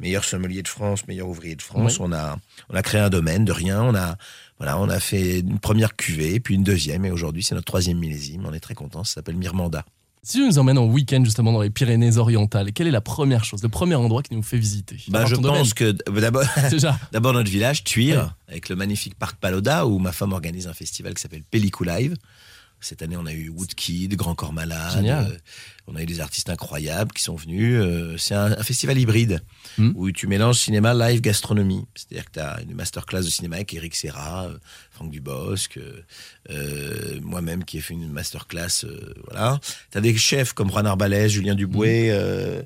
meilleur 0.00 0.24
sommelier 0.24 0.62
de 0.62 0.68
France, 0.68 1.06
meilleur 1.06 1.28
ouvrier 1.28 1.54
de 1.54 1.62
France, 1.62 1.98
Oui. 1.98 2.06
on 2.08 2.12
a 2.12 2.38
on 2.70 2.74
a 2.74 2.82
créé 2.82 3.00
un 3.00 3.10
domaine 3.10 3.44
de 3.44 3.52
rien. 3.52 3.82
On 3.82 3.94
a 3.94 4.16
voilà, 4.58 4.78
on 4.80 4.88
a 4.88 4.98
fait 4.98 5.38
une 5.40 5.60
première 5.60 5.94
cuvée, 5.94 6.40
puis 6.40 6.54
une 6.56 6.64
deuxième, 6.64 7.04
et 7.04 7.10
aujourd'hui 7.12 7.44
c'est 7.44 7.54
notre 7.54 7.66
troisième 7.66 7.98
millésime. 7.98 8.44
On 8.46 8.52
est 8.54 8.58
très 8.60 8.74
contents. 8.74 9.04
Ça 9.04 9.14
s'appelle 9.16 9.36
Mirmanda. 9.36 9.84
Si 10.22 10.38
tu 10.38 10.46
nous 10.46 10.58
emmènes 10.58 10.78
en 10.78 10.86
week-end 10.86 11.22
justement 11.24 11.52
dans 11.52 11.62
les 11.62 11.70
Pyrénées-Orientales, 11.70 12.72
quelle 12.72 12.86
est 12.86 12.92
la 12.92 13.00
première 13.00 13.44
chose, 13.44 13.62
le 13.62 13.68
premier 13.68 13.94
endroit 13.94 14.22
qui 14.22 14.34
nous 14.34 14.42
fait 14.42 14.58
visiter? 14.58 14.96
Bah, 15.08 15.24
je 15.26 15.34
pense 15.34 15.42
domaine. 15.42 15.72
que 15.72 15.84
euh, 15.84 16.90
d'abord, 17.12 17.32
notre 17.32 17.50
village, 17.50 17.84
Tuire, 17.84 18.34
avec 18.48 18.68
le 18.68 18.76
magnifique 18.76 19.14
parc 19.14 19.36
Paloda, 19.38 19.86
où 19.86 19.98
ma 19.98 20.12
femme 20.12 20.32
organise 20.32 20.66
un 20.66 20.74
festival 20.74 21.14
qui 21.14 21.22
s'appelle 21.22 21.44
Pellicou 21.50 21.84
Live. 21.84 22.16
Cette 22.80 23.02
année, 23.02 23.16
on 23.16 23.26
a 23.26 23.32
eu 23.32 23.48
Woodkid, 23.48 24.14
Grand 24.14 24.34
Corps 24.34 24.52
Malade. 24.52 24.92
Génial. 24.94 25.40
On 25.90 25.96
a 25.96 26.02
eu 26.02 26.06
des 26.06 26.20
artistes 26.20 26.50
incroyables 26.50 27.12
qui 27.12 27.22
sont 27.22 27.34
venus. 27.36 27.74
euh, 27.80 28.16
c'est 28.18 28.34
un, 28.34 28.52
un 28.52 28.62
festival 28.62 28.98
hybride 28.98 29.40
Hmm. 29.76 29.92
où 29.94 30.10
tu 30.10 30.26
mélanges 30.26 30.58
cinéma, 30.58 30.92
live, 30.92 31.20
gastronomie. 31.20 31.84
C'est-à-dire 31.94 32.24
que 32.24 32.32
tu 32.32 32.40
as 32.40 32.60
une 32.62 32.74
masterclass 32.74 33.20
de 33.22 33.28
cinéma 33.30 33.56
avec 33.56 33.72
Eric 33.74 33.94
Serra, 33.94 34.46
euh, 34.46 34.58
Franck 34.90 35.10
Dubosc, 35.12 35.78
euh, 36.50 37.20
moi-même 37.22 37.64
qui 37.64 37.78
ai 37.78 37.80
fait 37.80 37.94
une 37.94 38.10
masterclass. 38.10 38.84
euh, 38.84 39.14
voilà. 39.30 39.60
Tu 39.92 39.98
as 39.98 40.00
des 40.00 40.16
chefs 40.16 40.52
comme 40.52 40.68
Juan 40.70 40.86
Arbalès, 40.86 41.30
Julien 41.30 41.54
Duboué, 41.54 42.08
euh, 42.10 42.62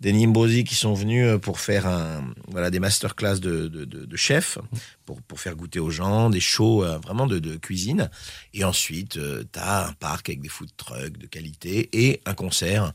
Denis 0.00 0.26
Mbosi 0.26 0.64
qui 0.64 0.74
sont 0.74 0.94
venus 0.94 1.38
pour 1.40 1.60
faire 1.60 1.86
un, 1.86 2.24
voilà, 2.48 2.70
des 2.70 2.80
masterclass 2.80 3.38
de, 3.38 3.68
de, 3.68 3.84
de, 3.84 4.04
de 4.04 4.16
chefs, 4.16 4.58
pour, 5.04 5.22
pour 5.22 5.38
faire 5.38 5.54
goûter 5.54 5.78
aux 5.78 5.90
gens, 5.90 6.30
des 6.30 6.40
shows 6.40 6.84
vraiment 7.04 7.26
de, 7.28 7.38
de 7.38 7.56
cuisine. 7.56 8.10
Et 8.54 8.64
ensuite, 8.64 9.12
tu 9.52 9.58
as 9.60 9.86
un 9.88 9.92
parc 9.92 10.30
avec 10.30 10.40
des 10.40 10.48
food 10.48 10.70
trucks 10.76 11.16
de 11.16 11.26
qualité 11.26 11.88
et 11.92 12.20
un 12.26 12.34
concert 12.34 12.65
ciné-concert, 12.66 12.92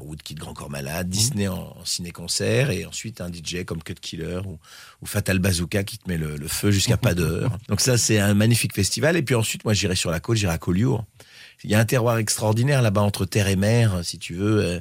Woodkid 0.00 0.38
Grand 0.38 0.54
Corps 0.54 0.70
Malade, 0.70 1.08
Disney 1.08 1.48
en, 1.48 1.54
en 1.78 1.84
ciné-concert, 1.84 2.70
et 2.70 2.84
ensuite 2.86 3.20
un 3.20 3.30
DJ 3.32 3.64
comme 3.64 3.82
Cut 3.82 3.94
Killer 4.00 4.40
ou, 4.46 4.58
ou 5.02 5.06
Fatal 5.06 5.38
Bazooka 5.38 5.84
qui 5.84 5.98
te 5.98 6.08
met 6.08 6.16
le, 6.18 6.36
le 6.36 6.48
feu 6.48 6.70
jusqu'à 6.70 6.96
pas 6.96 7.14
d'heure. 7.14 7.56
Donc 7.68 7.80
ça, 7.80 7.96
c'est 7.98 8.18
un 8.18 8.34
magnifique 8.34 8.74
festival. 8.74 9.16
Et 9.16 9.22
puis 9.22 9.34
ensuite, 9.34 9.64
moi, 9.64 9.74
j'irai 9.74 9.96
sur 9.96 10.10
la 10.10 10.20
côte, 10.20 10.36
j'irai 10.36 10.52
à 10.54 10.58
Collioure. 10.58 11.04
Il 11.62 11.70
y 11.70 11.74
a 11.74 11.78
un 11.80 11.84
terroir 11.84 12.18
extraordinaire 12.18 12.82
là-bas 12.82 13.00
entre 13.02 13.24
terre 13.24 13.48
et 13.48 13.56
mer, 13.56 14.00
si 14.04 14.18
tu 14.18 14.34
veux. 14.34 14.60
Euh, 14.64 14.80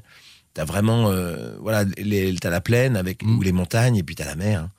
T'as 0.56 0.65
vraiment, 0.65 1.10
euh, 1.10 1.56
voilà, 1.62 1.84
t'as 1.84 2.49
la 2.51 2.62
plaine 2.62 2.95
avec 2.95 3.23
ou 3.23 3.41
les 3.41 3.51
montagnes, 3.51 3.95
et 3.95 4.03
puis 4.03 4.13
t'as 4.13 4.25
la 4.25 4.36
mer. 4.36 4.60
hein. 4.62 4.71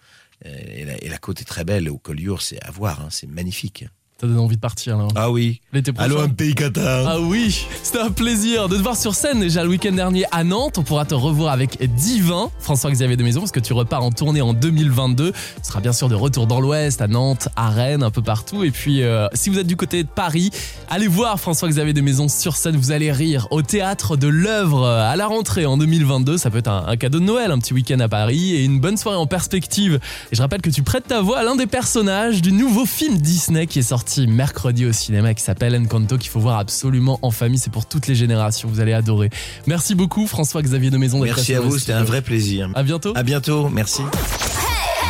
Et 0.44 0.84
la, 0.84 1.02
et 1.02 1.08
la 1.08 1.18
côte 1.18 1.40
est 1.40 1.44
très 1.44 1.64
belle. 1.64 1.88
Au 1.88 1.98
Collioure, 1.98 2.42
c'est 2.42 2.62
à 2.62 2.70
voir, 2.70 3.00
hein, 3.00 3.08
c'est 3.10 3.26
magnifique. 3.26 3.84
Ça 4.20 4.28
donne 4.28 4.38
envie 4.38 4.54
de 4.54 4.60
partir 4.60 4.96
là. 4.96 5.08
Ah 5.16 5.28
oui. 5.32 5.60
L'été 5.72 5.92
prochain. 5.92 6.08
Allô, 6.08 6.20
un 6.20 6.28
pays 6.28 6.54
Qatar. 6.54 7.04
Ah 7.08 7.18
oui, 7.20 7.66
c'était 7.82 7.98
un 7.98 8.12
plaisir 8.12 8.68
de 8.68 8.76
te 8.76 8.82
voir 8.82 8.96
sur 8.96 9.12
scène 9.12 9.40
déjà 9.40 9.64
le 9.64 9.68
week-end 9.70 9.90
dernier 9.90 10.24
à 10.30 10.44
Nantes. 10.44 10.78
On 10.78 10.84
pourra 10.84 11.04
te 11.04 11.16
revoir 11.16 11.52
avec 11.52 11.82
Divin, 11.96 12.48
François-Xavier 12.60 13.16
de 13.16 13.24
Maison, 13.24 13.40
parce 13.40 13.50
que 13.50 13.58
tu 13.58 13.72
repars 13.72 14.04
en 14.04 14.12
tournée 14.12 14.40
en 14.40 14.52
2022. 14.52 15.32
Tu 15.32 15.38
seras 15.64 15.80
bien 15.80 15.92
sûr 15.92 16.08
de 16.08 16.14
retour 16.14 16.46
dans 16.46 16.60
l'Ouest, 16.60 17.02
à 17.02 17.08
Nantes, 17.08 17.48
à 17.56 17.70
Rennes, 17.70 18.04
un 18.04 18.12
peu 18.12 18.22
partout. 18.22 18.62
Et 18.62 18.70
puis, 18.70 19.02
euh, 19.02 19.26
si 19.34 19.50
vous 19.50 19.58
êtes 19.58 19.66
du 19.66 19.74
côté 19.76 20.04
de 20.04 20.08
Paris, 20.08 20.50
allez 20.88 21.08
voir 21.08 21.40
François-Xavier 21.40 21.92
de 21.92 22.00
Maison 22.00 22.28
sur 22.28 22.54
scène. 22.54 22.76
Vous 22.76 22.92
allez 22.92 23.10
rire 23.10 23.48
au 23.50 23.62
théâtre 23.62 24.16
de 24.16 24.28
l'œuvre 24.28 24.86
à 24.86 25.16
la 25.16 25.26
rentrée 25.26 25.66
en 25.66 25.76
2022. 25.76 26.38
Ça 26.38 26.50
peut 26.50 26.58
être 26.58 26.68
un, 26.68 26.86
un 26.86 26.96
cadeau 26.96 27.18
de 27.18 27.24
Noël, 27.24 27.50
un 27.50 27.58
petit 27.58 27.74
week-end 27.74 27.98
à 27.98 28.08
Paris 28.08 28.54
et 28.54 28.62
une 28.62 28.78
bonne 28.78 28.96
soirée 28.96 29.18
en 29.18 29.26
perspective. 29.26 29.98
Et 30.30 30.36
je 30.36 30.40
rappelle 30.40 30.62
que 30.62 30.70
tu 30.70 30.84
prêtes 30.84 31.08
ta 31.08 31.20
voix 31.20 31.40
à 31.40 31.42
l'un 31.42 31.56
des 31.56 31.66
personnages 31.66 32.42
du 32.42 32.52
nouveau 32.52 32.86
film 32.86 33.18
Disney 33.18 33.66
qui 33.66 33.80
est 33.80 33.82
sorti 33.82 34.03
mercredi 34.26 34.86
au 34.86 34.92
cinéma 34.92 35.34
qui 35.34 35.42
s'appelle 35.42 35.76
Encanto 35.76 36.18
qu'il 36.18 36.30
faut 36.30 36.40
voir 36.40 36.58
absolument 36.58 37.18
en 37.22 37.30
famille. 37.30 37.58
C'est 37.58 37.72
pour 37.72 37.86
toutes 37.86 38.06
les 38.06 38.14
générations. 38.14 38.68
Vous 38.68 38.80
allez 38.80 38.92
adorer. 38.92 39.30
Merci 39.66 39.94
beaucoup 39.94 40.26
François-Xavier 40.26 40.90
de 40.90 40.98
Maison. 40.98 41.20
d'être 41.20 41.36
Merci 41.36 41.54
à 41.54 41.60
vous, 41.60 41.78
c'était 41.78 41.92
un 41.92 42.04
vrai 42.04 42.22
plaisir. 42.22 42.70
À 42.74 42.82
bientôt. 42.82 43.12
À 43.16 43.22
bientôt, 43.22 43.68
merci. 43.68 44.02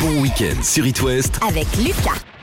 Bon 0.00 0.20
week-end 0.20 0.62
sur 0.62 0.87
It 0.87 1.00
West 1.02 1.40
Avec 1.46 1.66
Lucas. 1.76 2.33